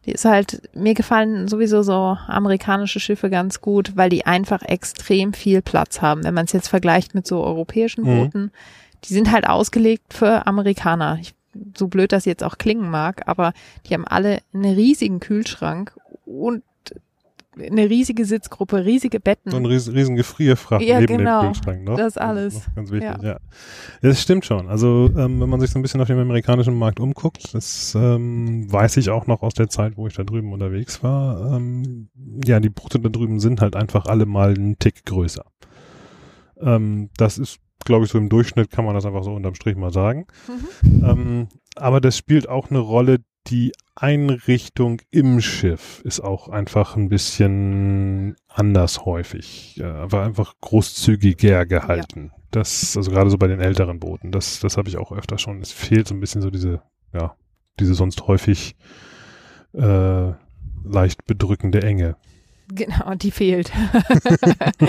[0.07, 5.35] Die ist halt, mir gefallen sowieso so amerikanische Schiffe ganz gut, weil die einfach extrem
[5.35, 6.25] viel Platz haben.
[6.25, 8.07] Wenn man es jetzt vergleicht mit so europäischen mhm.
[8.07, 8.51] Booten, mhm.
[9.05, 11.19] die sind halt ausgelegt für Amerikaner.
[11.21, 11.35] Ich,
[11.77, 13.53] so blöd das jetzt auch klingen mag, aber
[13.87, 16.63] die haben alle einen riesigen Kühlschrank und
[17.61, 19.51] eine riesige Sitzgruppe, riesige Betten.
[19.51, 21.97] So ein riesen, riesen Gefrierfach ja, neben genau, dem Kühlschrank noch.
[21.97, 22.55] Das alles.
[22.55, 23.23] Das ganz wichtig, ja.
[23.23, 23.37] ja.
[24.03, 24.69] Das stimmt schon.
[24.69, 28.71] Also ähm, wenn man sich so ein bisschen auf dem amerikanischen Markt umguckt, das ähm,
[28.71, 31.57] weiß ich auch noch aus der Zeit, wo ich da drüben unterwegs war.
[31.57, 32.09] Ähm,
[32.45, 35.45] ja, die Boote da drüben sind halt einfach alle mal einen Tick größer.
[36.61, 39.77] Ähm, das ist glaube ich, so im Durchschnitt kann man das einfach so unterm Strich
[39.77, 40.27] mal sagen.
[40.83, 41.05] Mhm.
[41.05, 47.09] Ähm, aber das spielt auch eine Rolle, die Einrichtung im Schiff ist auch einfach ein
[47.09, 49.81] bisschen anders häufig.
[49.83, 52.31] war einfach großzügiger gehalten.
[52.33, 52.43] Ja.
[52.51, 55.61] Das, also gerade so bei den älteren Booten, das, das habe ich auch öfter schon.
[55.61, 56.81] Es fehlt so ein bisschen so diese,
[57.13, 57.35] ja,
[57.79, 58.77] diese sonst häufig
[59.75, 60.33] äh,
[60.85, 62.17] leicht bedrückende Enge.
[62.69, 63.73] Genau, die fehlt.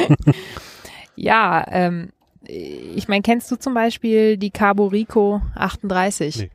[1.16, 2.10] ja, ähm,
[2.46, 6.38] ich meine, kennst du zum Beispiel die Cabo Rico 38?
[6.38, 6.52] Nee.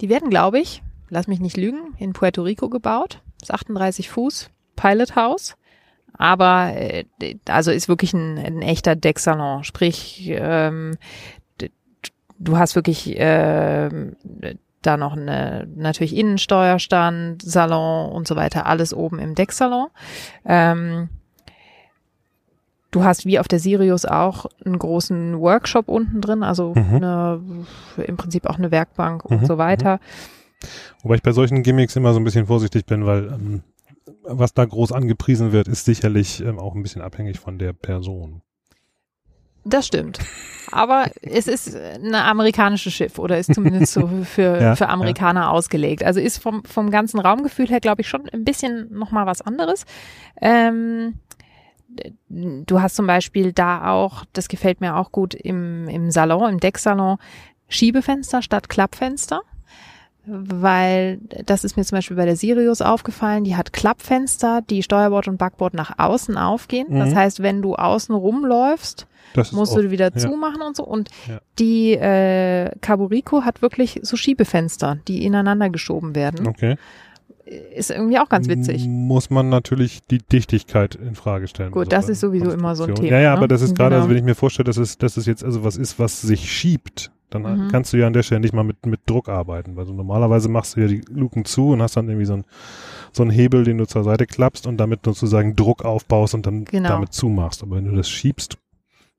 [0.00, 3.22] Die werden, glaube ich, lass mich nicht lügen, in Puerto Rico gebaut.
[3.42, 5.56] Ist 38 Fuß, Pilot House.
[6.18, 7.04] Aber äh,
[7.48, 9.64] also ist wirklich ein, ein echter Decksalon.
[9.64, 10.96] Sprich, ähm,
[12.38, 13.90] du hast wirklich äh,
[14.82, 19.88] da noch eine natürlich Innensteuerstand, Salon und so weiter, alles oben im Decksalon.
[20.44, 21.08] Ähm,
[22.90, 26.94] du hast wie auf der Sirius auch einen großen Workshop unten drin, also mhm.
[26.94, 27.40] eine,
[28.06, 29.38] im Prinzip auch eine Werkbank mhm.
[29.38, 29.96] und so weiter.
[29.96, 30.00] Mhm.
[31.02, 33.62] Wobei ich bei solchen Gimmicks immer so ein bisschen vorsichtig bin, weil ähm,
[34.22, 38.42] was da groß angepriesen wird, ist sicherlich ähm, auch ein bisschen abhängig von der Person.
[39.64, 40.20] Das stimmt.
[40.70, 45.50] Aber es ist ein amerikanisches Schiff oder ist zumindest so für, ja, für Amerikaner ja.
[45.50, 46.04] ausgelegt.
[46.04, 49.84] Also ist vom, vom ganzen Raumgefühl her, glaube ich, schon ein bisschen nochmal was anderes.
[50.40, 51.14] Ähm,
[52.28, 56.60] du hast zum Beispiel da auch, das gefällt mir auch gut, im, im Salon, im
[56.60, 57.18] Decksalon,
[57.68, 59.42] Schiebefenster statt Klappfenster
[60.26, 65.28] weil das ist mir zum Beispiel bei der Sirius aufgefallen, die hat Klappfenster, die Steuerbord
[65.28, 66.88] und Backbord nach außen aufgehen.
[66.90, 66.98] Mhm.
[66.98, 69.06] Das heißt, wenn du außen rumläufst,
[69.52, 70.16] musst oft, du wieder ja.
[70.16, 70.84] zumachen und so.
[70.84, 71.38] Und ja.
[71.58, 76.46] die äh, Caborico hat wirklich so Schiebefenster, die ineinander geschoben werden.
[76.46, 76.76] Okay.
[77.44, 78.86] Ist irgendwie auch ganz witzig.
[78.88, 81.70] Muss man natürlich die Dichtigkeit in Frage stellen.
[81.70, 83.08] Gut, das ist sowieso immer so ein Thema.
[83.08, 83.36] Ja, ja, ne?
[83.36, 83.98] aber das ist gerade, genau.
[83.98, 86.50] also wenn ich mir vorstelle, dass es, dass es jetzt also was ist, was sich
[86.50, 87.12] schiebt,
[87.44, 87.68] dann mhm.
[87.68, 90.48] kannst du ja an der Stelle nicht mal mit, mit Druck arbeiten, weil du normalerweise
[90.48, 92.44] machst du ja die Luken zu und hast dann irgendwie so einen
[93.12, 96.64] so einen Hebel, den du zur Seite klappst und damit sozusagen Druck aufbaust und dann
[96.64, 96.90] genau.
[96.90, 97.62] damit zumachst.
[97.62, 98.58] Aber wenn du das schiebst,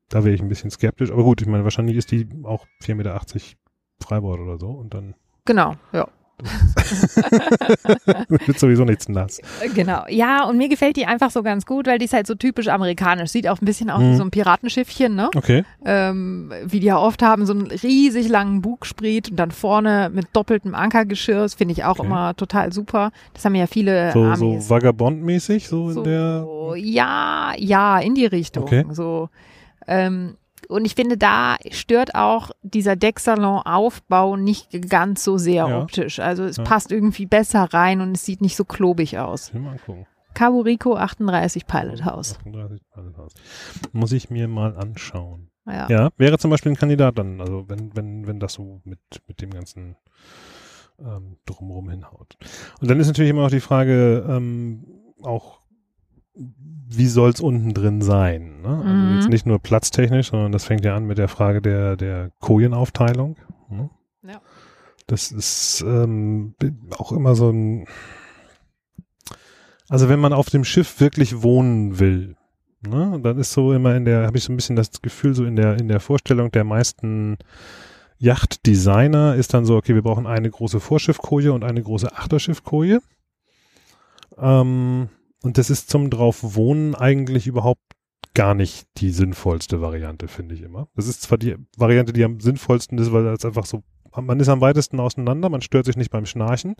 [0.09, 1.11] da wäre ich ein bisschen skeptisch.
[1.11, 3.19] Aber gut, ich meine, wahrscheinlich ist die auch 4,80 Meter
[3.99, 6.07] Freibord oder so und dann Genau, ja.
[8.29, 9.39] wird sowieso nichts nass.
[9.73, 10.03] Genau.
[10.09, 12.67] Ja, und mir gefällt die einfach so ganz gut, weil die ist halt so typisch
[12.67, 13.31] amerikanisch.
[13.31, 14.17] Sieht auch ein bisschen aus wie Mhm.
[14.17, 15.29] so ein Piratenschiffchen, ne?
[15.35, 15.63] Okay.
[15.85, 20.27] Ähm, wie die ja oft haben, so einen riesig langen Bugspriet und dann vorne mit
[20.33, 21.41] doppeltem Ankergeschirr.
[21.41, 22.05] Das finde ich auch Okay.
[22.07, 23.11] immer total super.
[23.33, 24.67] Das haben ja viele So, Amis.
[24.67, 26.45] so Vagabond-mäßig, so, So, in der.
[26.77, 28.63] ja, ja, in die Richtung.
[28.63, 28.85] Okay.
[28.91, 29.29] So,
[29.87, 30.35] ähm,
[30.69, 35.81] und ich finde, da stört auch dieser Decksalon-Aufbau nicht ganz so sehr Ja.
[35.81, 36.19] optisch.
[36.19, 36.63] Also es Ja.
[36.63, 39.53] passt irgendwie besser rein und es sieht nicht so klobig aus.
[39.53, 40.05] Mal angucken.
[40.33, 42.37] Cabo Rico 38 Pilot House.
[42.39, 43.33] 38 Pilot House.
[43.91, 45.49] Muss ich mir mal anschauen.
[45.65, 45.87] Ja.
[45.89, 49.41] Ja, wäre zum Beispiel ein Kandidat dann, also wenn, wenn, wenn das so mit, mit
[49.41, 49.95] dem ganzen
[50.99, 52.37] ähm, drumherum hinhaut.
[52.81, 54.85] Und dann ist natürlich immer noch die Frage, ähm,
[55.23, 55.56] auch
[56.89, 58.61] wie soll es unten drin sein?
[58.61, 58.83] Ne?
[58.85, 59.13] Also Mhm.
[59.13, 63.37] jetzt nicht nur platztechnisch, sondern das fängt ja an mit der Frage der, der Kojenaufteilung.
[63.69, 63.89] Ne?
[64.23, 64.41] Ja.
[65.07, 66.55] Das ist ähm,
[66.97, 67.87] auch immer so ein,
[69.89, 72.35] also wenn man auf dem Schiff wirklich wohnen will,
[72.85, 75.45] ne, dann ist so immer in der, habe ich so ein bisschen das Gefühl, so
[75.45, 77.37] in der, in der Vorstellung der meisten
[78.19, 82.99] Yachtdesigner ist dann so, okay, wir brauchen eine große Vorschiffkoje und eine große Achterschiffkoje.
[84.37, 85.09] Ähm,
[85.43, 87.81] und das ist zum drauf wohnen eigentlich überhaupt
[88.33, 90.87] gar nicht die sinnvollste Variante, finde ich immer.
[90.95, 93.83] Das ist zwar die Variante, die am sinnvollsten ist, weil das einfach so,
[94.15, 96.75] man ist am weitesten auseinander, man stört sich nicht beim Schnarchen.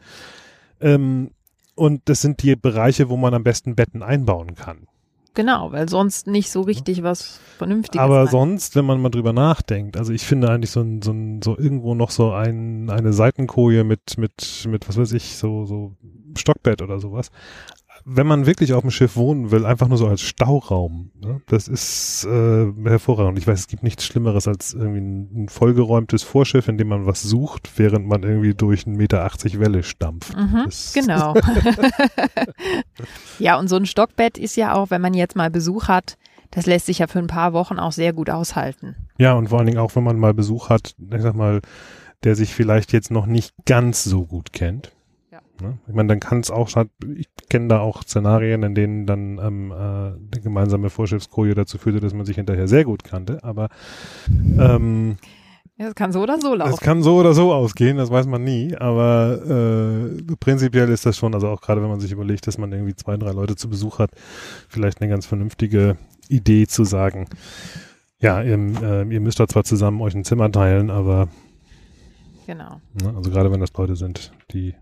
[0.80, 1.32] Ähm,
[1.76, 4.88] und das sind die Bereiche, wo man am besten Betten einbauen kann.
[5.34, 8.02] Genau, weil sonst nicht so richtig was Vernünftiges.
[8.02, 11.12] Aber rein- sonst, wenn man mal drüber nachdenkt, also ich finde eigentlich so ein, so
[11.12, 15.66] ein, so irgendwo noch so ein, eine Seitenkoje mit, mit, mit, was weiß ich, so,
[15.66, 15.96] so
[16.36, 17.30] Stockbett oder sowas.
[18.10, 21.42] Wenn man wirklich auf dem Schiff wohnen will, einfach nur so als Stauraum, ne?
[21.48, 23.38] das ist äh, hervorragend.
[23.38, 27.06] Ich weiß, es gibt nichts Schlimmeres als irgendwie ein, ein vollgeräumtes Vorschiff, in dem man
[27.06, 30.38] was sucht, während man irgendwie durch 1,80 Meter Welle stampft.
[30.38, 31.36] Mhm, genau.
[33.40, 36.18] ja, und so ein Stockbett ist ja auch, wenn man jetzt mal Besuch hat,
[36.52, 38.96] das lässt sich ja für ein paar Wochen auch sehr gut aushalten.
[39.18, 41.60] Ja, und vor allen Dingen auch, wenn man mal Besuch hat, ich sag mal,
[42.24, 44.92] der sich vielleicht jetzt noch nicht ganz so gut kennt.
[45.62, 45.78] Ne?
[45.88, 46.70] Ich meine, dann kann es auch,
[47.16, 52.00] ich kenne da auch Szenarien, in denen dann ähm, äh, die gemeinsame Vorschiffskoje dazu führte,
[52.00, 53.70] dass man sich hinterher sehr gut kannte, aber
[54.60, 55.18] ähm,
[55.78, 56.78] Ja, das kann so oder so laufen.
[56.78, 59.40] kann so oder so ausgehen, das weiß man nie, aber
[60.20, 62.96] äh, prinzipiell ist das schon, also auch gerade wenn man sich überlegt, dass man irgendwie
[62.96, 64.12] zwei, drei Leute zu Besuch hat,
[64.70, 65.98] vielleicht eine ganz vernünftige
[66.30, 67.28] Idee zu sagen,
[68.20, 71.28] ja, ihr, äh, ihr müsst da zwar zusammen euch ein Zimmer teilen, aber
[72.48, 72.82] Genau.
[73.02, 74.74] ne, also gerade wenn das Leute sind, die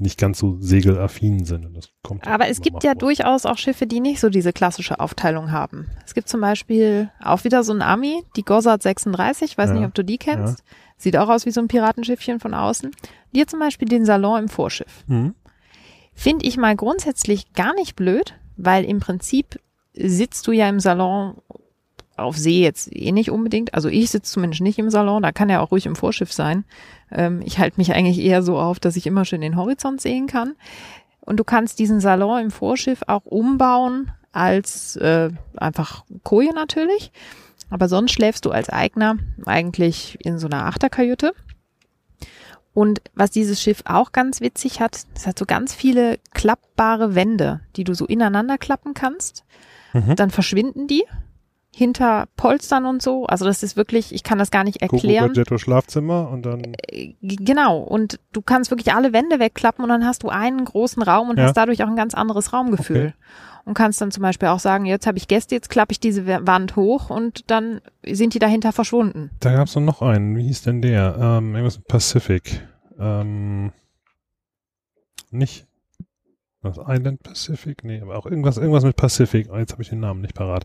[0.00, 1.66] nicht ganz so segelaffin sind.
[1.66, 2.98] Und das kommt Aber es gibt ja vor.
[3.00, 5.88] durchaus auch Schiffe, die nicht so diese klassische Aufteilung haben.
[6.06, 9.74] Es gibt zum Beispiel auch wieder so ein Ami, die Gossard 36, weiß Ja.
[9.76, 10.62] nicht, ob du die kennst.
[10.96, 12.90] Sieht auch aus wie so ein Piratenschiffchen von außen.
[13.34, 15.04] Die hat zum Beispiel den Salon im Vorschiff.
[15.06, 15.34] Mhm.
[16.14, 19.60] Finde ich mal grundsätzlich gar nicht blöd, weil im Prinzip
[19.94, 21.36] sitzt du ja im Salon
[22.20, 23.74] auf See jetzt eh nicht unbedingt.
[23.74, 26.64] Also ich sitze zumindest nicht im Salon, da kann er auch ruhig im Vorschiff sein.
[27.10, 30.26] Ähm, ich halte mich eigentlich eher so auf, dass ich immer schön den Horizont sehen
[30.26, 30.54] kann.
[31.20, 37.12] Und du kannst diesen Salon im Vorschiff auch umbauen als äh, einfach Koje natürlich.
[37.68, 41.34] Aber sonst schläfst du als Eigner eigentlich in so einer Achterkajüte.
[42.72, 47.60] Und was dieses Schiff auch ganz witzig hat, es hat so ganz viele klappbare Wände,
[47.76, 49.44] die du so ineinander klappen kannst.
[49.92, 50.16] Mhm.
[50.16, 51.04] Dann verschwinden die
[51.72, 53.26] hinter Polstern und so.
[53.26, 55.28] Also das ist wirklich, ich kann das gar nicht erklären.
[55.28, 57.78] Gadgetto Schlafzimmer und dann G- Genau.
[57.78, 61.38] Und du kannst wirklich alle Wände wegklappen und dann hast du einen großen Raum und
[61.38, 61.44] Ja.
[61.44, 63.14] hast dadurch auch ein ganz anderes Raumgefühl.
[63.66, 66.26] Und kannst dann zum Beispiel auch sagen, jetzt habe ich Gäste, jetzt klappe ich diese
[66.26, 69.30] Wa- Wand hoch und dann sind die dahinter verschwunden.
[69.38, 70.34] Da gab es noch einen.
[70.34, 71.16] Wie hieß denn der?
[71.20, 72.66] Ähm, irgendwas Pacific.
[72.98, 73.70] Ähm,
[75.30, 75.66] nicht
[76.62, 77.84] das Island Pacific?
[77.84, 79.48] Nee, aber auch irgendwas, irgendwas mit Pacific.
[79.50, 80.64] Oh, jetzt habe ich den Namen nicht parat.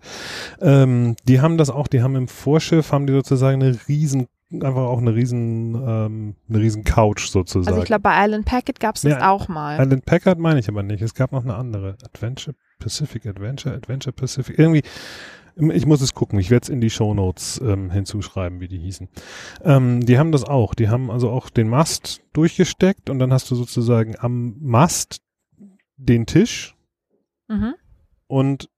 [0.62, 4.84] Ähm, die haben das auch, die haben im Vorschiff, haben die sozusagen eine riesen, einfach
[4.84, 7.68] auch eine riesen, ähm, eine riesen Couch sozusagen.
[7.68, 9.80] Also ich glaube, bei Island Packet gab es das Ja, auch mal.
[9.80, 11.02] Island Packard meine ich aber nicht.
[11.02, 11.98] Es gab noch eine andere.
[12.04, 14.60] Adventure Pacific, Adventure, Adventure Pacific.
[14.60, 14.84] Irgendwie,
[15.58, 16.40] ich muss es gucken.
[16.40, 19.08] Ich werde es in die Shownotes ähm, hinzuschreiben, wie die hießen.
[19.64, 20.76] Ähm, die haben das auch.
[20.76, 25.22] Die haben also auch den Mast durchgesteckt und dann hast du sozusagen am Mast
[25.98, 26.76] den Tisch
[27.48, 27.76] Mhm.
[28.28, 28.70] und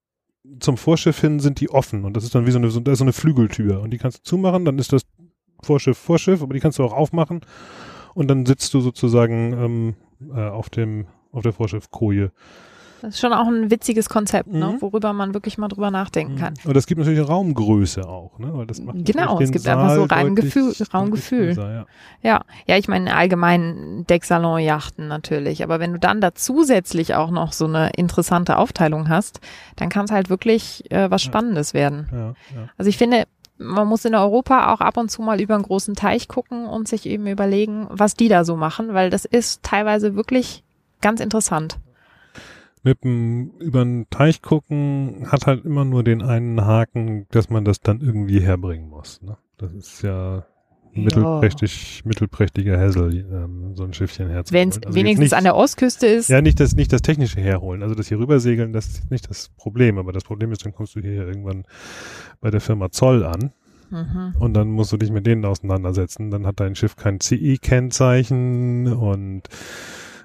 [0.59, 2.05] zum Vorschiff hin sind die offen.
[2.05, 3.81] Und das ist dann wie so eine, so, da ist so eine Flügeltür.
[3.81, 5.01] Und die kannst du zumachen, dann ist das
[5.61, 7.41] Vorschiff Vorschiff, aber die kannst du auch aufmachen.
[8.13, 9.95] Und dann sitzt du sozusagen ähm,
[10.33, 12.31] äh, auf dem auf der Vorschiffkoje
[13.01, 14.65] Das ist schon auch ein witziges Konzept, ne?
[14.73, 14.81] Mhm.
[14.81, 16.53] worüber man wirklich mal drüber nachdenken kann.
[16.65, 18.49] Und es gibt natürlich Raumgröße auch, ne?
[18.53, 21.53] Weil das macht Genau, es gibt einfach so Saal Raumgefühl- Raumgefühl.
[21.55, 21.85] ja.
[22.23, 27.53] Ja, ja, ich meine allgemein Decksalon-Yachten natürlich, aber wenn du dann da zusätzlich auch noch
[27.53, 29.39] so eine interessante Aufteilung hast,
[29.75, 31.27] dann kann es halt wirklich äh, was Ja.
[31.27, 32.07] Spannendes werden.
[32.11, 32.17] Ja,
[32.55, 32.69] ja.
[32.77, 33.23] Also ich finde,
[33.59, 36.87] man muss in Europa auch ab und zu mal über einen großen Teich gucken und
[36.87, 40.63] sich eben überlegen, was die da so machen, weil das ist teilweise wirklich
[41.01, 41.77] ganz interessant.
[42.87, 47.65] Mit dem über den Teich gucken hat halt immer nur den einen Haken, dass man
[47.65, 49.21] das dann irgendwie herbringen muss.
[49.21, 49.35] Ne?
[49.57, 50.45] Das ist ja
[50.93, 54.61] mittelprächtig, mittelprächtiger Hassel, ähm, so ein Schiffchen herzuholen.
[54.61, 57.41] Wenn es Also wenigstens nicht, an der Ostküste ist, Ja, nicht das, nicht das technische
[57.41, 57.83] herholen.
[57.83, 59.97] Also das hier rübersegeln, das ist nicht das Problem.
[59.97, 61.65] Aber das Problem ist, dann kommst du hier irgendwann
[62.39, 63.51] bei der Firma Zoll an
[63.89, 64.35] mhm.
[64.39, 66.31] und dann musst du dich mit denen auseinandersetzen.
[66.31, 69.49] Dann hat dein Schiff kein CE-Kennzeichen und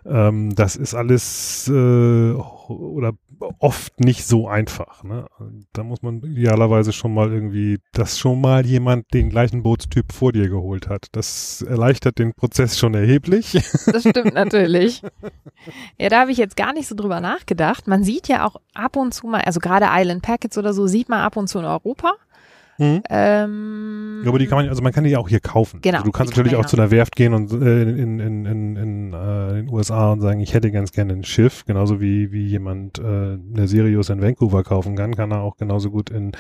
[0.04, 3.12] ähm, das ist alles äh, oder
[3.58, 5.02] oft nicht so einfach.
[5.04, 5.26] Ne?
[5.72, 10.32] Da muss man idealerweise schon mal irgendwie, dass schon mal jemand den gleichen Bootstyp vor
[10.32, 11.06] dir geholt hat.
[11.12, 13.52] Das erleichtert den Prozess schon erheblich.
[13.86, 15.02] das stimmt natürlich.
[15.98, 17.86] Ja, da habe ich jetzt gar nicht so drüber nachgedacht.
[17.86, 21.08] Man sieht ja auch ab und zu mal, also gerade Island Packets oder so, sieht
[21.08, 22.14] man ab und zu in Europa.
[22.78, 23.02] Mhm.
[23.10, 25.80] Ähm, Ja, aber die kann man, also man kann die ja auch hier kaufen.
[25.82, 28.18] Genau, Also du kannst kann natürlich man auch zu einer Werft gehen und äh, in,
[28.20, 32.00] in, in, in äh, den USA und sagen, ich hätte ganz gerne ein Schiff, genauso
[32.00, 36.10] wie, wie jemand äh, eine Sirius in Vancouver kaufen kann, kann er auch genauso gut
[36.10, 36.32] in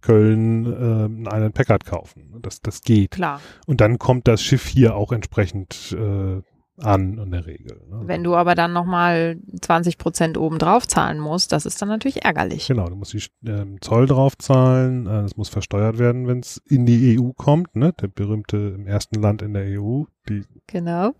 [0.00, 2.34] Köln äh, einen Island Packard kaufen.
[2.40, 3.12] Das, das geht.
[3.12, 3.40] Klar.
[3.66, 6.40] Und dann kommt das Schiff hier auch entsprechend äh,
[6.80, 7.80] an in der Regel.
[7.90, 8.02] Ne?
[8.04, 12.66] Wenn du aber dann nochmal 20 Prozent obendrauf zahlen musst, das ist dann natürlich ärgerlich.
[12.68, 16.86] Genau, du musst die ähm, Zoll draufzahlen, äh, das muss versteuert werden, wenn es in
[16.86, 17.92] die EU kommt, ne?
[17.94, 21.12] Der berühmte im ersten Land in der EU, die Genau.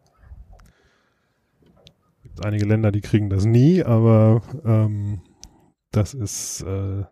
[2.23, 5.21] gibt einige Länder, die kriegen das nie, aber ähm,
[5.90, 7.05] das ist äh,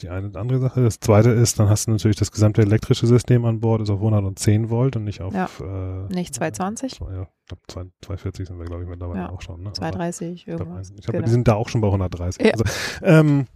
[0.00, 0.82] die eine und andere Sache.
[0.82, 3.98] Das zweite ist, dann hast du natürlich das gesamte elektrische System an Bord, ist auf
[4.00, 5.48] 110 Volt und nicht auf Ja.
[5.60, 7.00] äh, Nicht 220?
[7.00, 9.60] Äh, ja, ich glaub, 2 240 sind wir, glaube ich, mittlerweile Ja, auch schon.
[9.60, 9.68] Ne?
[9.68, 10.90] Aber 230, ich glaub, irgendwas.
[10.90, 11.24] ich glaube, Genau.
[11.26, 12.44] die sind da auch schon bei 130.
[12.44, 12.52] Ja.
[12.52, 12.64] Also,
[13.02, 13.46] ähm,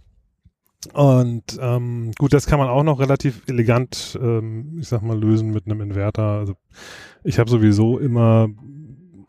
[0.93, 5.51] und ähm, gut, das kann man auch noch relativ elegant, ähm, ich sag mal, lösen
[5.51, 6.23] mit einem Inverter.
[6.23, 6.55] Also
[7.23, 8.47] ich habe sowieso immer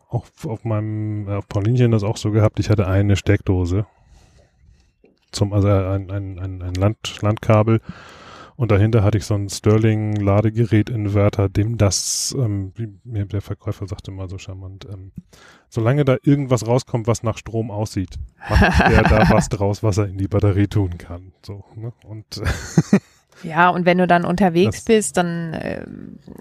[0.09, 2.59] auch auf meinem äh, auf Paulinchen das auch so gehabt.
[2.61, 3.85] Ich hatte eine Steckdose
[5.33, 7.81] zum also ein ein ein, ein Land, Landkabel
[8.63, 13.41] und dahinter hatte ich so ein Sterling Ladegerät Inverter, dem das ähm, wie mir der
[13.43, 15.11] Verkäufer sagte mal so charmant, ähm,
[15.69, 20.07] solange da irgendwas rauskommt, was nach Strom aussieht, macht der da was draus, was er
[20.07, 21.33] in die Batterie tun kann.
[21.45, 21.93] So ne?
[22.07, 22.25] und
[23.43, 25.85] Ja, und wenn du dann unterwegs Das- bist, dann äh,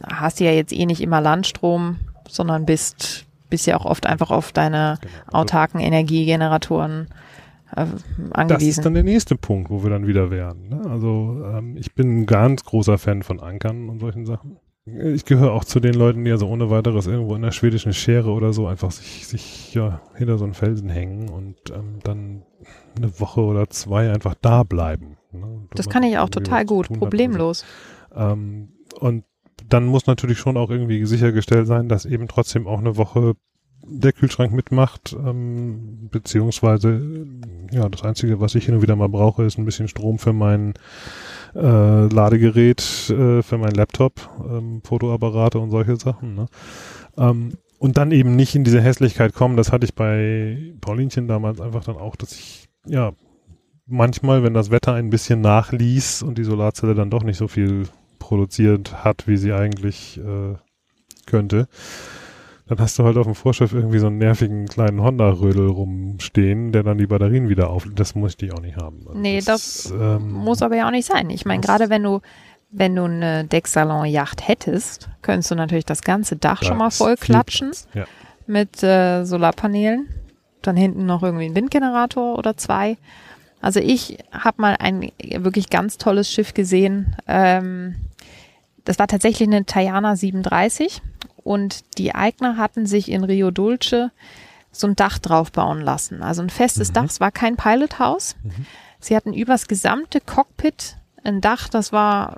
[0.03, 1.97] hast du ja jetzt eh nicht immer Landstrom,
[2.29, 5.13] sondern bist, bist ja auch oft einfach auf deine genau.
[5.25, 7.07] Also autarken Energiegeneratoren
[7.75, 8.83] äh, Das ist angewiesen.
[8.83, 10.69] dann der nächste Punkt, wo wir dann wieder wären.
[10.69, 10.81] Ne?
[10.89, 14.57] Also ähm, ich bin ein ganz großer Fan von Ankern und solchen Sachen.
[14.85, 18.31] Ich gehöre auch zu den Leuten, die also ohne weiteres irgendwo in der schwedischen Schere
[18.31, 22.43] oder so einfach sich, sich ja, hinter so einen Felsen hängen und ähm, dann
[22.97, 25.17] eine Woche oder zwei einfach da bleiben.
[25.31, 25.67] Ne?
[25.75, 27.63] Das kann ich auch total gut, hat problemlos.
[28.15, 29.23] Ähm, und
[29.69, 33.35] dann muss natürlich schon auch irgendwie sichergestellt sein, dass eben trotzdem auch eine Woche
[33.83, 37.27] der Kühlschrank mitmacht, ähm, beziehungsweise
[37.71, 40.33] ja, das Einzige, was ich hin und wieder mal brauche, ist ein bisschen Strom für
[40.33, 40.73] mein
[41.55, 46.35] äh, Ladegerät, äh, für meinen Laptop, ähm, Fotoapparate und solche Sachen.
[46.35, 46.45] Ne?
[47.17, 51.59] Ähm, und dann eben nicht in diese Hässlichkeit kommen, das hatte ich bei Paulinchen damals
[51.59, 53.13] einfach dann auch, dass ich, ja,
[53.87, 57.87] manchmal, wenn das Wetter ein bisschen nachließ und die Solarzelle dann doch nicht so viel
[58.19, 60.55] produziert hat, wie sie eigentlich äh,
[61.25, 61.67] könnte,
[62.71, 66.83] dann hast du halt auf dem Vorschiff irgendwie so einen nervigen kleinen Honda-Rödel rumstehen, der
[66.83, 67.85] dann die Batterien wieder auf.
[67.93, 69.01] Das muss ich auch nicht haben.
[69.05, 71.29] Also Nee, das ähm, Muss aber ja auch nicht sein.
[71.31, 72.21] Ich meine, gerade wenn du,
[72.69, 77.17] wenn du eine Decksalon-Yacht hättest, könntest du natürlich das ganze Dach da schon mal voll
[77.17, 77.71] klatschen.
[77.93, 78.05] Ja.
[78.47, 80.07] mit äh, Solarpanelen.
[80.61, 82.95] Dann hinten noch irgendwie ein Windgenerator oder zwei.
[83.59, 87.17] Also ich habe mal ein wirklich ganz tolles Schiff gesehen.
[87.27, 87.95] Ähm,
[88.85, 91.01] das war tatsächlich eine Tayana 37
[91.43, 94.11] und die Eigner hatten sich in Rio Dulce
[94.71, 96.23] so ein Dach drauf bauen lassen.
[96.23, 96.93] Also ein festes Mhm.
[96.93, 98.35] Dach, es war kein Pilothaus.
[98.43, 98.65] Mhm.
[98.99, 102.37] Sie hatten übers gesamte Cockpit ein Dach, das war,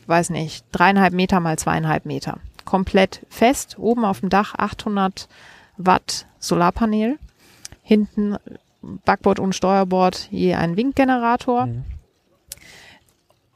[0.00, 2.38] ich weiß nicht, dreieinhalb Meter mal zweieinhalb Meter.
[2.64, 5.28] Komplett fest, oben auf dem Dach 800
[5.76, 7.18] Watt Solarpanel.
[7.82, 8.36] Hinten
[9.04, 11.66] Backbord und Steuerbord je ein Windgenerator.
[11.66, 11.84] Mhm.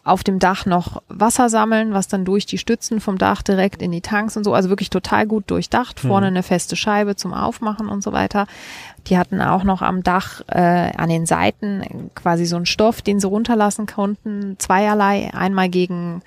[0.06, 3.90] Auf dem Dach noch Wasser sammeln, was dann durch die Stützen vom Dach direkt in
[3.90, 5.98] die Tanks und so, also wirklich total gut durchdacht.
[5.98, 8.46] Vorne eine feste Scheibe zum Aufmachen und so weiter.
[9.08, 13.18] Die hatten auch noch am Dach äh, an den Seiten quasi so einen Stoff, den
[13.18, 14.56] sie runterlassen konnten.
[14.58, 16.22] Zweierlei, einmal gegen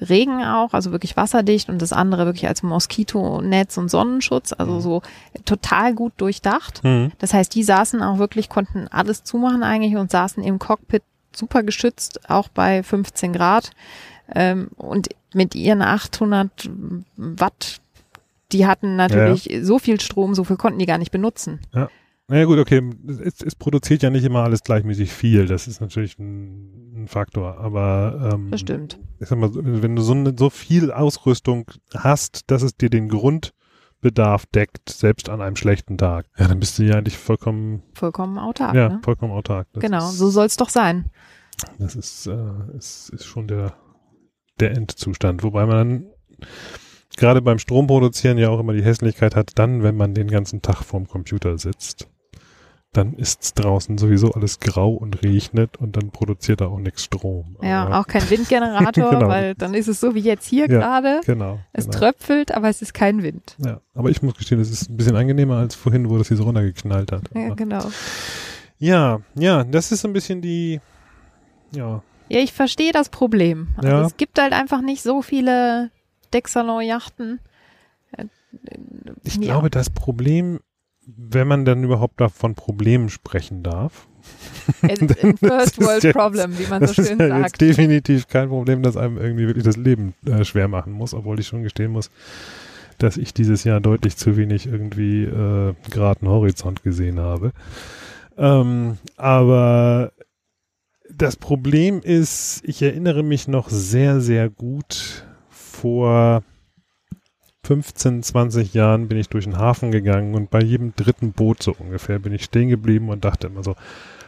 [0.00, 5.02] Regen auch, also wirklich wasserdicht und das andere wirklich als Moskitonetz und Sonnenschutz, also so
[5.44, 6.82] total gut durchdacht.
[6.84, 7.12] Mhm.
[7.18, 11.02] Das heißt, die saßen auch wirklich, konnten alles zumachen eigentlich und saßen im Cockpit
[11.36, 13.70] super geschützt, auch bei 15 Grad.
[14.34, 16.70] Ähm, und mit ihren 800
[17.16, 17.80] Watt,
[18.52, 21.60] die hatten natürlich so viel Strom, so viel konnten die gar nicht benutzen.
[22.26, 26.18] Naja gut, okay, es, es produziert ja nicht immer alles gleichmäßig viel, das ist natürlich
[26.18, 28.98] ein, ein Faktor, aber ähm, Das stimmt.
[29.20, 33.10] ich sag mal, wenn du so, so viel Ausrüstung hast, dass es dir den
[34.04, 38.38] Grundbedarf deckt, selbst an einem schlechten Tag, ja, dann bist du ja eigentlich vollkommen, Vollkommen
[38.38, 38.74] autark.
[38.74, 39.00] ja, ne?
[39.02, 39.66] vollkommen autark.
[39.72, 41.10] Das Genau, ist, so soll's doch sein.
[41.78, 43.72] Das ist, äh, ist, ist schon der,
[44.60, 46.06] der Endzustand, wobei man dann
[47.16, 50.82] gerade beim Stromproduzieren ja auch immer die Hässlichkeit hat, dann, wenn man den ganzen Tag
[50.82, 52.08] vorm Computer sitzt,
[52.94, 57.56] dann ist's draußen sowieso alles grau und regnet und dann produziert er auch nichts Strom.
[57.62, 59.28] Ja, Aber- auch kein Windgenerator, Genau.
[59.28, 61.20] weil dann ist es so wie jetzt hier Ja, gerade.
[61.26, 61.58] Genau.
[61.72, 61.98] Es genau.
[61.98, 63.56] tröpfelt, aber es ist kein Wind.
[63.64, 66.36] Ja, aber ich muss gestehen, es ist ein bisschen angenehmer als vorhin, wo das hier
[66.36, 67.22] so runtergeknallt hat.
[67.34, 67.84] Ja, Aber- genau.
[68.78, 70.80] ja, ja, das ist so ein bisschen die,
[71.72, 73.68] ja, Ja, ich verstehe das Problem.
[73.76, 74.06] Also Ja.
[74.06, 75.90] Es gibt halt einfach nicht so viele
[76.32, 77.40] Dexalon-Yachten.
[78.16, 78.24] Äh,
[79.24, 79.40] ich ja.
[79.42, 80.60] glaube, das Problem,
[81.06, 84.06] wenn man dann überhaupt davon Problemen sprechen darf,
[84.82, 84.90] Ein
[85.22, 87.42] ein First ist World jetzt- Problem, wie man so ist schön ja sagt.
[87.44, 91.38] jetzt definitiv kein Problem, das einem irgendwie wirklich das Leben äh, schwer machen muss, obwohl
[91.40, 92.10] ich schon gestehen muss,
[92.98, 97.52] dass ich dieses Jahr deutlich zu wenig irgendwie äh, geraden Horizont gesehen habe.
[98.38, 100.12] Ähm, aber
[101.10, 106.42] das Problem ist, ich erinnere mich noch sehr, sehr gut vor
[107.64, 111.74] 15, 20 Jahren bin ich durch den Hafen gegangen und bei jedem dritten Boot so
[111.78, 113.74] ungefähr bin ich stehen geblieben und dachte immer so,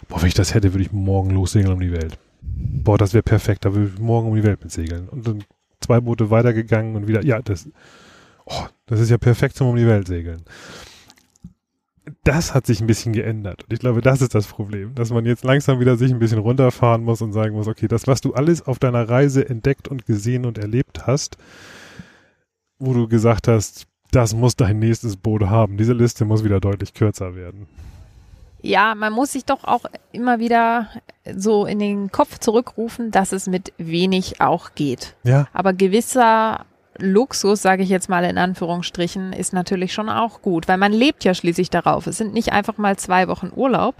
[0.08, 2.18] boah, wenn ich das hätte, würde ich morgen lossegeln um die Welt.
[2.40, 5.08] Boah, das wäre perfekt, da würde ich morgen um die Welt mitsegeln.
[5.08, 5.44] Und dann
[5.80, 7.68] zwei Boote weitergegangen und wieder, ja, das,
[8.46, 10.42] oh, das ist ja perfekt zum um die Welt segeln.
[12.22, 13.64] Das hat sich ein bisschen geändert.
[13.64, 16.38] Und ich glaube, das ist das Problem, dass man jetzt langsam wieder sich ein bisschen
[16.38, 20.06] runterfahren muss und sagen muss, okay, das, was du alles auf deiner Reise entdeckt und
[20.06, 21.36] gesehen und erlebt hast,
[22.78, 25.76] wo du gesagt hast, das muss dein nächstes Boot haben.
[25.76, 27.66] Diese Liste muss wieder deutlich kürzer werden.
[28.62, 30.88] Ja, man muss sich doch auch immer wieder
[31.34, 35.14] so in den Kopf zurückrufen, dass es mit wenig auch geht.
[35.22, 36.64] Ja, Aber gewisser
[36.98, 41.24] Luxus, sage ich jetzt mal in Anführungsstrichen, ist natürlich schon auch gut, weil man lebt
[41.24, 42.06] ja schließlich darauf.
[42.06, 43.94] Es sind nicht einfach mal zwei Wochen Urlaub.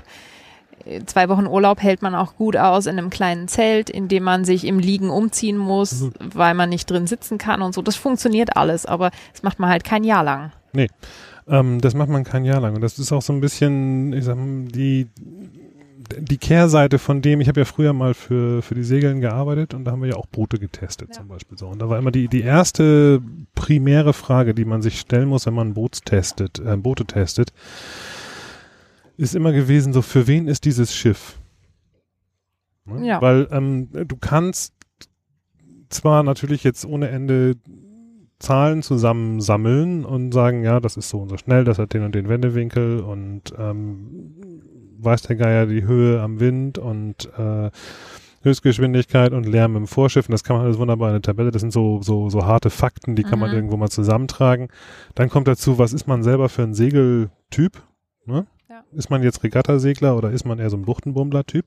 [1.07, 4.45] Zwei Wochen Urlaub hält man auch gut aus in einem kleinen Zelt, in dem man
[4.45, 6.13] sich im Liegen umziehen muss, Mhm.
[6.35, 7.83] weil man nicht drin sitzen kann und so.
[7.83, 10.53] Das funktioniert alles, aber das macht man halt kein Jahr lang.
[11.49, 12.75] ähm, das macht man kein Jahr lang.
[12.75, 15.07] Und das ist auch so ein bisschen, ich sag mal, die,
[16.19, 19.85] die Kehrseite von dem, ich habe ja früher mal für, für die Segeln gearbeitet und
[19.85, 21.15] da haben wir ja auch Boote getestet Ja.
[21.21, 21.67] zum Beispiel so.
[21.67, 23.21] Und da war immer die, die erste
[23.57, 27.53] primäre Frage, die man sich stellen muss, wenn man Boots testet, äh, Boote testet,
[29.17, 31.39] ist immer gewesen, so für wen ist dieses Schiff?
[32.85, 33.07] Ne?
[33.07, 33.21] Ja.
[33.21, 34.75] Weil ähm, du kannst
[35.89, 37.57] zwar natürlich jetzt ohne Ende
[38.39, 42.15] Zahlen zusammensammeln und sagen, ja, das ist so und so schnell, das hat den und
[42.15, 44.35] den Wendewinkel und ähm,
[44.99, 47.71] weiß der Geier die Höhe am Wind und äh,
[48.43, 50.29] Höchstgeschwindigkeit und Lärm im Vorschiff.
[50.29, 51.51] Und das kann man alles wunderbar in eine Tabelle.
[51.51, 53.57] Das sind so, so, so harte Fakten, die kann man Mhm.
[53.57, 54.69] irgendwo mal zusammentragen.
[55.15, 57.83] Dann kommt dazu, was ist man selber für ein Segeltyp?
[58.27, 58.47] Ne?
[58.77, 58.85] Ja.
[58.99, 61.65] Ist man jetzt Regattasegler oder ist man eher so ein Buchtenbummler-Typ?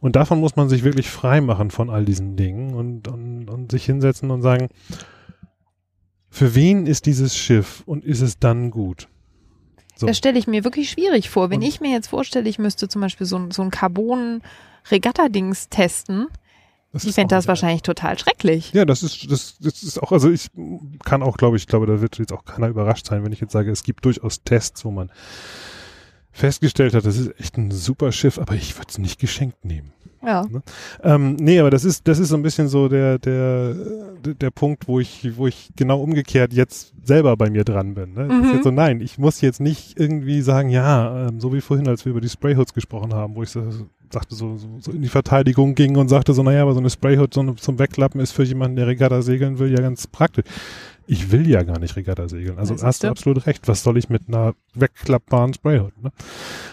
[0.00, 3.70] Und davon muss man sich wirklich frei machen von all diesen Dingen und, und, und
[3.70, 4.68] sich hinsetzen und sagen,
[6.30, 9.08] für wen ist dieses Schiff und ist es dann gut?
[9.96, 10.06] So.
[10.06, 11.50] Das stelle ich mir wirklich schwierig vor.
[11.50, 15.68] Wenn Und- ich mir jetzt vorstelle, ich müsste zum Beispiel so, ein- so ein Carbon-Regatta-Dings
[15.68, 16.28] testen,
[16.94, 18.72] ich fände das wahrscheinlich total schrecklich.
[18.72, 20.46] Ja, das ist, das, das ist auch, also ich
[21.04, 23.40] kann auch, glaube ich, ich glaube, da wird jetzt auch keiner überrascht sein, wenn ich
[23.40, 25.10] jetzt sage, es gibt durchaus Tests, wo man
[26.36, 29.92] festgestellt hat, das ist echt ein super Schiff, aber ich würde es nicht geschenkt nehmen.
[30.24, 30.44] Ja.
[31.02, 33.74] Ähm, nee, aber das ist, das ist so ein bisschen so der, der,
[34.24, 38.14] der, der Punkt, wo ich, wo ich genau umgekehrt jetzt selber bei mir dran bin.
[38.14, 38.24] Ne?
[38.24, 38.44] Mhm.
[38.44, 41.86] ist jetzt so, nein, ich muss jetzt nicht irgendwie sagen, ja, ähm, so wie vorhin,
[41.86, 43.62] als wir über die Sprayhoods gesprochen haben, wo ich so,
[44.12, 46.90] sagte, so, so, so in die Verteidigung ging und sagte so, naja, aber so eine
[46.90, 50.44] Sprayhood so eine, zum Wegklappen ist für jemanden, der Regatta segeln will, ja ganz praktisch.
[51.06, 52.58] Ich will ja gar nicht Regatta segeln.
[52.58, 53.68] Also hast du absolut recht.
[53.68, 55.92] Was soll ich mit einer wegklappbaren Sprayhood?
[56.02, 56.10] Ne?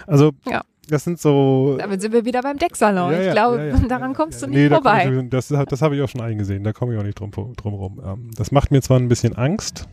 [0.07, 0.63] Also Ja.
[0.89, 1.75] das sind so.
[1.79, 3.11] Damit sind wir wieder beim Decksalon.
[3.11, 5.21] Ja, ja, ich glaube, daran kommst du nicht da komm vorbei.
[5.23, 7.73] Ich, das das habe ich auch schon eingesehen, da komme ich auch nicht drum, drum
[7.73, 8.01] rum.
[8.03, 9.87] Ähm, Das macht mir zwar ein bisschen Angst,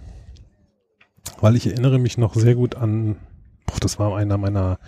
[1.40, 3.16] weil ich erinnere mich noch sehr gut an,
[3.66, 4.78] boah, das war einer meiner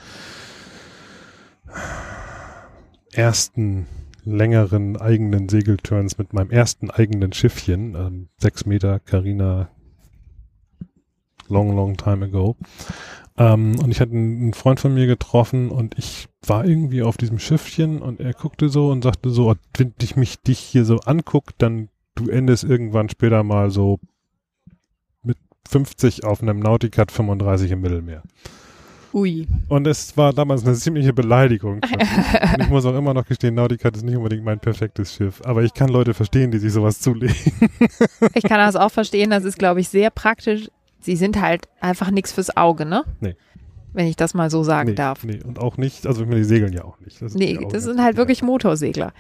[3.13, 3.87] ersten
[4.25, 9.69] längeren eigenen Segelturns mit meinem ersten eigenen Schiffchen, ähm, sechs Meter Carina,
[11.49, 12.57] long, long time ago.
[13.37, 17.39] Ähm, und ich hatte einen Freund von mir getroffen und ich war irgendwie auf diesem
[17.39, 20.99] Schiffchen und er guckte so und sagte so, "Oh, wenn ich mich dich hier so
[21.01, 24.01] anguck, dann du endest irgendwann später mal so
[25.23, 28.23] mit 50 auf einem Nauticat 35 im Mittelmeer.
[29.15, 29.47] Ui.
[29.69, 31.81] Und es war damals eine ziemliche Beleidigung.
[32.61, 35.43] ich muss auch immer noch gestehen, Nauticat ist nicht unbedingt mein perfektes Schiff.
[35.45, 37.35] Aber ich kann Leute verstehen, die sich sowas zulegen.
[38.35, 39.31] Ich kann das auch verstehen.
[39.31, 40.69] Das ist, glaube ich, sehr praktisch.
[41.01, 43.05] Sie sind halt einfach nichts fürs Auge, ne?
[43.21, 43.37] Nee.
[43.93, 45.25] Wenn ich das mal so sagen nee, darf.
[45.25, 47.21] nee, und auch nicht, also ich meine, die segeln ja auch nicht.
[47.21, 49.13] Das Nee, das sind halt wirklich Motorsegler.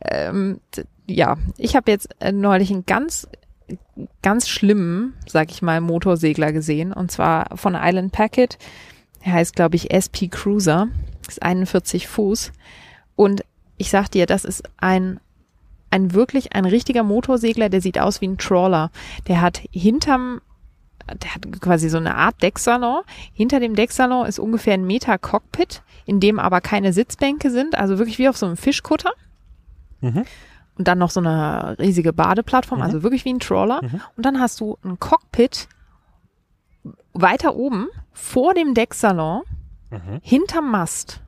[0.00, 0.60] Ähm,
[1.06, 3.28] ja, ich habe jetzt äh, neulich einen ganz,
[4.22, 6.92] ganz schlimmen, sag ich mal, Motorsegler gesehen.
[6.92, 8.58] Und zwar von Island Packet.
[9.24, 10.88] Der heißt, glaube ich, SP Cruiser.
[11.28, 12.52] Ist 41 Fuß.
[13.16, 13.42] Und
[13.76, 15.20] ich sag dir, das ist ein,
[15.90, 18.90] ein wirklich, ein richtiger Motorsegler, der sieht aus wie ein Trawler.
[19.26, 20.40] Der hat hinterm
[21.22, 23.02] der hat quasi so eine Art Decksalon.
[23.32, 27.98] Hinter dem Decksalon ist ungefähr ein Meter Cockpit, in dem aber keine Sitzbänke sind, also
[27.98, 29.12] wirklich wie auf so einem Fischkutter.
[30.00, 30.24] Mhm.
[30.76, 32.84] Und dann noch so eine riesige Badeplattform, Mhm.
[32.84, 33.80] also wirklich wie ein Trawler.
[33.82, 34.00] Mhm.
[34.16, 35.68] Und dann hast du ein Cockpit
[37.14, 37.88] weiter oben
[38.18, 39.42] vor dem Decksalon,
[39.90, 40.20] Mhm.
[40.22, 41.22] hinterm Mast.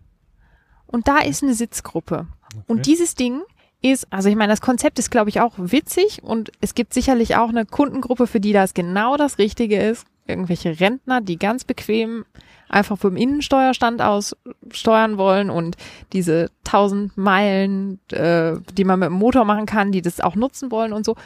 [0.86, 2.26] Und da ist eine Sitzgruppe.
[2.66, 3.40] Und dieses Ding
[3.80, 7.36] ist, also ich meine, das Konzept ist, glaube ich, auch witzig und es gibt sicherlich
[7.36, 10.04] auch eine Kundengruppe, für die das genau das Richtige ist.
[10.26, 12.26] Irgendwelche Rentner, die ganz bequem
[12.68, 14.36] einfach vom Innensteuerstand aus
[14.70, 15.76] steuern wollen und
[16.12, 20.70] diese tausend Meilen, äh, die man mit dem Motor machen kann, die das auch nutzen
[20.70, 21.16] wollen und so.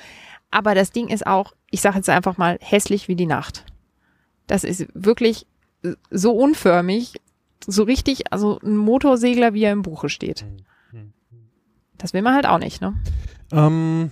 [0.53, 3.65] Aber das Ding ist auch, ich sage jetzt einfach mal, hässlich wie die Nacht.
[4.47, 5.47] Das ist wirklich
[6.11, 7.15] so unförmig,
[7.67, 10.47] so richtig, also ein Motorsegler, wie er im Buche steht.
[11.99, 12.95] Das will man halt auch nicht, ne?
[13.53, 14.11] Ähm,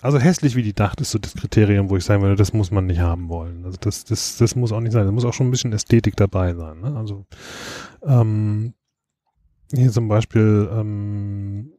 [0.00, 2.70] also hässlich wie die Nacht ist so das Kriterium, wo ich sagen würde, das muss
[2.70, 3.64] man nicht haben wollen.
[3.64, 5.06] Also das, das, das muss auch nicht sein.
[5.06, 6.80] Da muss auch schon ein bisschen Ästhetik dabei sein.
[6.80, 6.96] Ne?
[6.96, 7.26] Also
[8.02, 8.74] ähm,
[9.72, 11.72] hier zum Beispiel, ähm,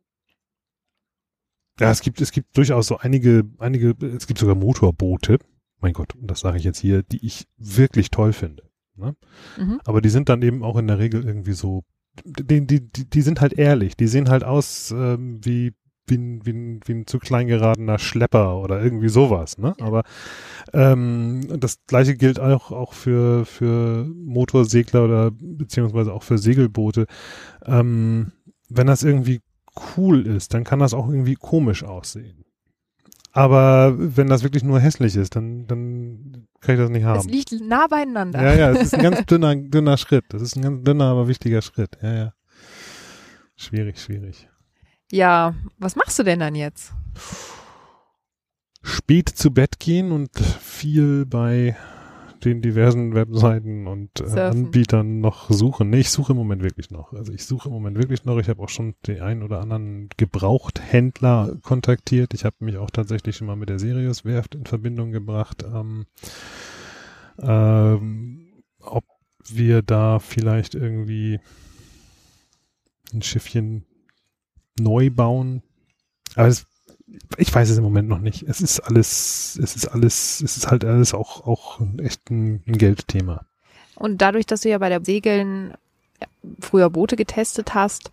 [1.79, 5.39] ja, es gibt, es gibt durchaus so einige, einige, es gibt sogar Motorboote,
[5.79, 8.68] mein Gott, das sage ich jetzt hier, die ich wirklich toll finde.
[8.99, 9.15] Ne?
[9.57, 9.79] Mhm.
[9.85, 11.83] Aber die sind dann eben auch in der Regel irgendwie so,
[12.25, 15.73] die, die, die, die sind halt ehrlich, die sehen halt aus ähm, wie,
[16.07, 19.75] wie, ein, wie, ein, wie ein zu klein geratener Schlepper oder irgendwie sowas, ne?
[19.79, 20.03] Aber
[20.73, 27.05] ähm, das gleiche gilt auch, auch für, für Motorsegler oder beziehungsweise auch für Segelboote.
[27.65, 28.31] Ähm,
[28.69, 29.41] wenn das irgendwie
[29.97, 32.43] cool ist, dann kann das auch irgendwie komisch aussehen.
[33.31, 37.29] Aber wenn das wirklich nur hässlich ist, dann, dann kann ich das nicht Es haben.
[37.29, 38.41] liegt nah beieinander.
[38.41, 40.25] Ja, ja, es ist ein ganz dünner, dünner Schritt.
[40.29, 41.97] Das ist ein ganz dünner, aber wichtiger Schritt.
[42.01, 42.33] Ja, ja.
[43.55, 44.49] Schwierig, schwierig.
[45.11, 46.93] Ja, was machst du denn dann jetzt?
[48.81, 51.75] Spät zu Bett gehen und viel bei
[52.45, 54.39] den diversen Webseiten und äh.
[54.39, 55.89] Anbietern noch suchen.
[55.89, 57.13] Nee, ich suche im Moment wirklich noch.
[57.13, 58.37] Also ich suche im Moment wirklich noch.
[58.37, 62.33] Ich habe auch schon den einen oder anderen Gebrauchthändler kontaktiert.
[62.33, 65.63] Ich habe mich auch tatsächlich schon mal mit der Sirius Werft in Verbindung gebracht.
[65.63, 66.05] Ähm,
[67.41, 69.05] ähm, ob
[69.47, 71.39] wir da vielleicht irgendwie
[73.13, 73.85] ein Schiffchen
[74.79, 75.61] neu bauen.
[76.35, 76.65] Aber es,
[77.37, 78.43] ich weiß es im Moment noch nicht.
[78.43, 82.77] Es ist alles, es ist alles, es ist halt alles auch, auch echt ein, ein
[82.77, 83.45] Geldthema.
[83.95, 85.73] Und dadurch, dass du ja bei der Segeln
[86.59, 88.11] früher Boote getestet hast,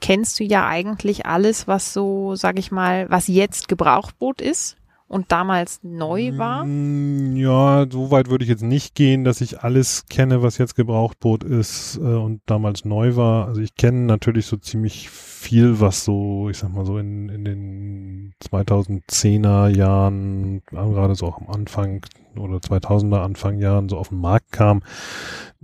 [0.00, 4.77] kennst du ja eigentlich alles, was so, sag ich mal, was jetzt Gebrauchtboot ist
[5.08, 6.64] und damals neu war.
[6.64, 10.74] Mm, Ja, so weit würde ich jetzt nicht gehen, dass ich alles kenne, was jetzt
[10.74, 13.46] Gebrauchtboot ist äh, und damals neu war.
[13.46, 17.44] Also ich kenne natürlich so ziemlich viel, was so, ich sag mal so in, in
[17.44, 22.04] den 2010er Jahren, äh, gerade so auch am Anfang
[22.36, 24.82] oder 2000er Anfang Jahren so auf den Markt kam.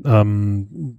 [0.05, 0.99] Ähm,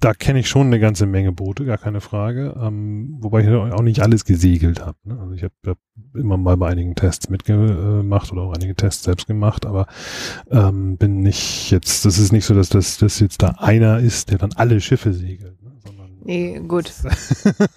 [0.00, 2.54] da kenne ich schon eine ganze Menge Boote, gar keine Frage.
[2.58, 4.96] Ähm, wobei ich auch nicht alles gesegelt habe.
[5.04, 5.18] Ne?
[5.20, 5.78] Also ich habe hab
[6.14, 9.86] immer mal bei einigen Tests mitgemacht oder auch einige Tests selbst gemacht, aber
[10.50, 14.30] ähm, bin nicht jetzt, das ist nicht so, dass das, das jetzt da einer ist,
[14.30, 15.62] der dann alle Schiffe segelt.
[15.62, 15.72] Ne?
[15.84, 16.90] Sondern Nee, gut.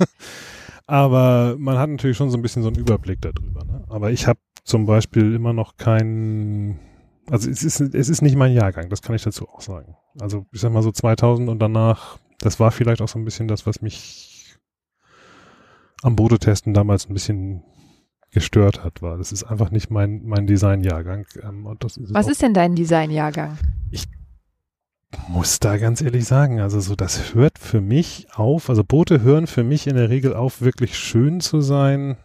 [0.88, 3.65] aber man hat natürlich schon so ein bisschen so einen Überblick darüber.
[3.65, 3.84] Ne?
[3.89, 6.80] Aber ich habe zum Beispiel immer noch keinen,
[7.30, 9.97] also es ist, es ist nicht mein Jahrgang, das kann ich dazu auch sagen.
[10.20, 13.47] Also ich sag mal so 2000 und danach das war vielleicht auch so ein bisschen
[13.47, 14.57] das, was mich
[16.01, 17.64] am Boote-Testen damals ein bisschen
[18.32, 19.18] gestört hat, war.
[19.18, 21.26] Das ist einfach nicht mein, mein Designjahrgang.
[21.41, 21.66] Ähm,
[22.09, 23.57] Was ist denn dein Designjahrgang?
[23.91, 24.05] Ich
[25.30, 29.47] muss da ganz ehrlich sagen, also so, das hört für mich auf, also Boote hören
[29.47, 32.18] für mich in der Regel auf, wirklich schön zu sein.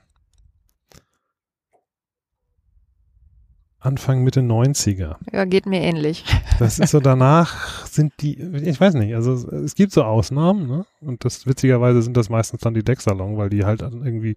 [3.81, 5.17] Anfang Mitte 90er.
[5.33, 6.25] Ja, geht mir ähnlich.
[6.59, 10.87] Das ist so danach sind die, ich weiß nicht, also es gibt so Ausnahmen, ne?
[11.01, 14.35] Und das witzigerweise sind das meistens dann die Decksalon, weil die halt irgendwie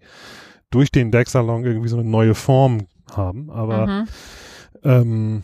[0.69, 3.49] durch den Decksalon irgendwie so eine neue Form haben.
[3.49, 4.07] Aber mhm.
[4.83, 5.43] ähm,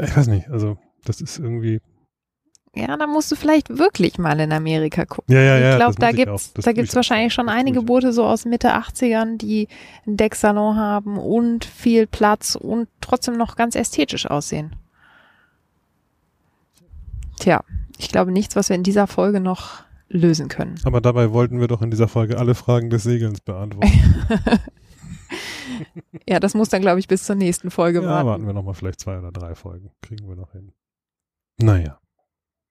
[0.00, 1.80] ich weiß nicht, also das ist irgendwie.
[2.76, 5.34] Ja, da musst du vielleicht wirklich mal in Amerika gucken.
[5.34, 5.70] Ja, ja, ja.
[5.70, 9.68] Ich glaube, da gibt's, da gibt's wahrscheinlich schon einige Boote so aus Mitte 80ern, die
[10.06, 14.76] einen Decksalon haben und viel Platz und trotzdem noch ganz ästhetisch aussehen.
[17.38, 17.64] Tja,
[17.96, 20.78] ich glaube nichts, was wir in dieser Folge noch lösen können.
[20.84, 23.90] Aber dabei wollten wir doch in dieser Folge alle Fragen des Segelns beantworten.
[26.28, 28.26] ja, das muss dann, glaube ich, bis zur nächsten Folge ja, warten.
[28.28, 29.92] warten wir nochmal vielleicht zwei oder drei Folgen.
[30.02, 30.72] Kriegen wir noch hin.
[31.58, 31.98] Naja,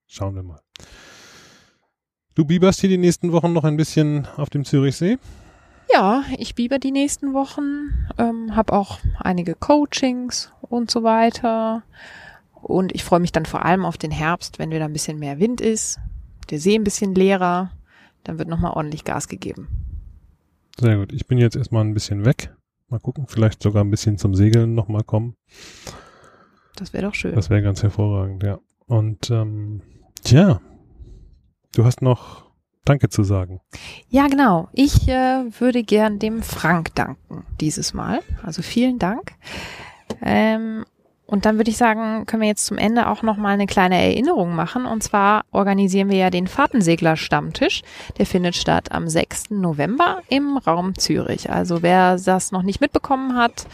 [0.06, 0.60] schauen wir mal.
[2.34, 5.18] Du bieberst hier die nächsten Wochen noch ein bisschen auf dem Zürichsee?
[5.92, 11.82] Ja, ich biber die nächsten Wochen, ähm, habe auch einige Coachings und so weiter.
[12.52, 15.38] Und ich freue mich dann vor allem auf den Herbst, wenn wieder ein bisschen mehr
[15.38, 15.98] Wind ist,
[16.50, 17.70] der See ein bisschen leerer,
[18.24, 19.68] dann wird nochmal ordentlich Gas gegeben.
[20.78, 21.12] Sehr gut.
[21.12, 22.54] Ich bin jetzt erstmal ein bisschen weg.
[22.88, 25.36] Mal gucken, vielleicht sogar ein bisschen zum Segeln nochmal kommen.
[26.76, 27.34] Das wäre doch schön.
[27.34, 28.58] Das wäre ganz hervorragend, ja.
[28.86, 29.80] Und ähm,
[30.22, 30.60] tja,
[31.74, 32.46] du hast noch
[32.86, 33.60] Danke zu sagen.
[34.08, 34.68] Ja, genau.
[34.72, 38.20] Ich äh, würde gern dem Frank danken dieses Mal.
[38.44, 39.32] Also vielen Dank.
[40.22, 40.84] Ähm,
[41.26, 44.00] und dann würde ich sagen, können wir jetzt zum Ende auch noch mal eine kleine
[44.00, 44.86] Erinnerung machen.
[44.86, 47.82] Und zwar organisieren wir ja den Fahrtensegler-Stammtisch.
[48.18, 49.50] Der findet statt am 6.
[49.50, 51.50] November im Raum Zürich.
[51.50, 53.66] Also wer das noch nicht mitbekommen hat,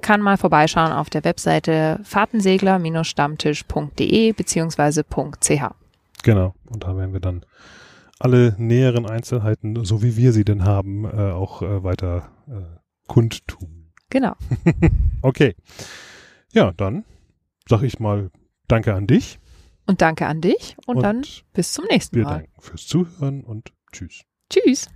[0.00, 5.62] kann mal vorbeischauen auf der Webseite fahrtensegler-stammtisch.de beziehungsweise .ch.
[6.22, 6.54] Genau.
[6.68, 7.44] Und da werden wir dann
[8.18, 12.62] alle näheren Einzelheiten, so wie wir sie denn haben, äh, auch äh, weiter äh,
[13.06, 13.92] kundtun.
[14.10, 14.34] Genau.
[15.22, 15.54] okay.
[16.52, 17.04] Ja, dann
[17.68, 18.30] sag ich mal
[18.70, 19.40] Danke an dich.
[19.86, 21.22] Und danke an dich und, und dann
[21.52, 22.24] bis zum nächsten Mal.
[22.24, 24.22] Wir danken fürs Zuhören und tschüss.
[24.48, 24.88] Tschüss.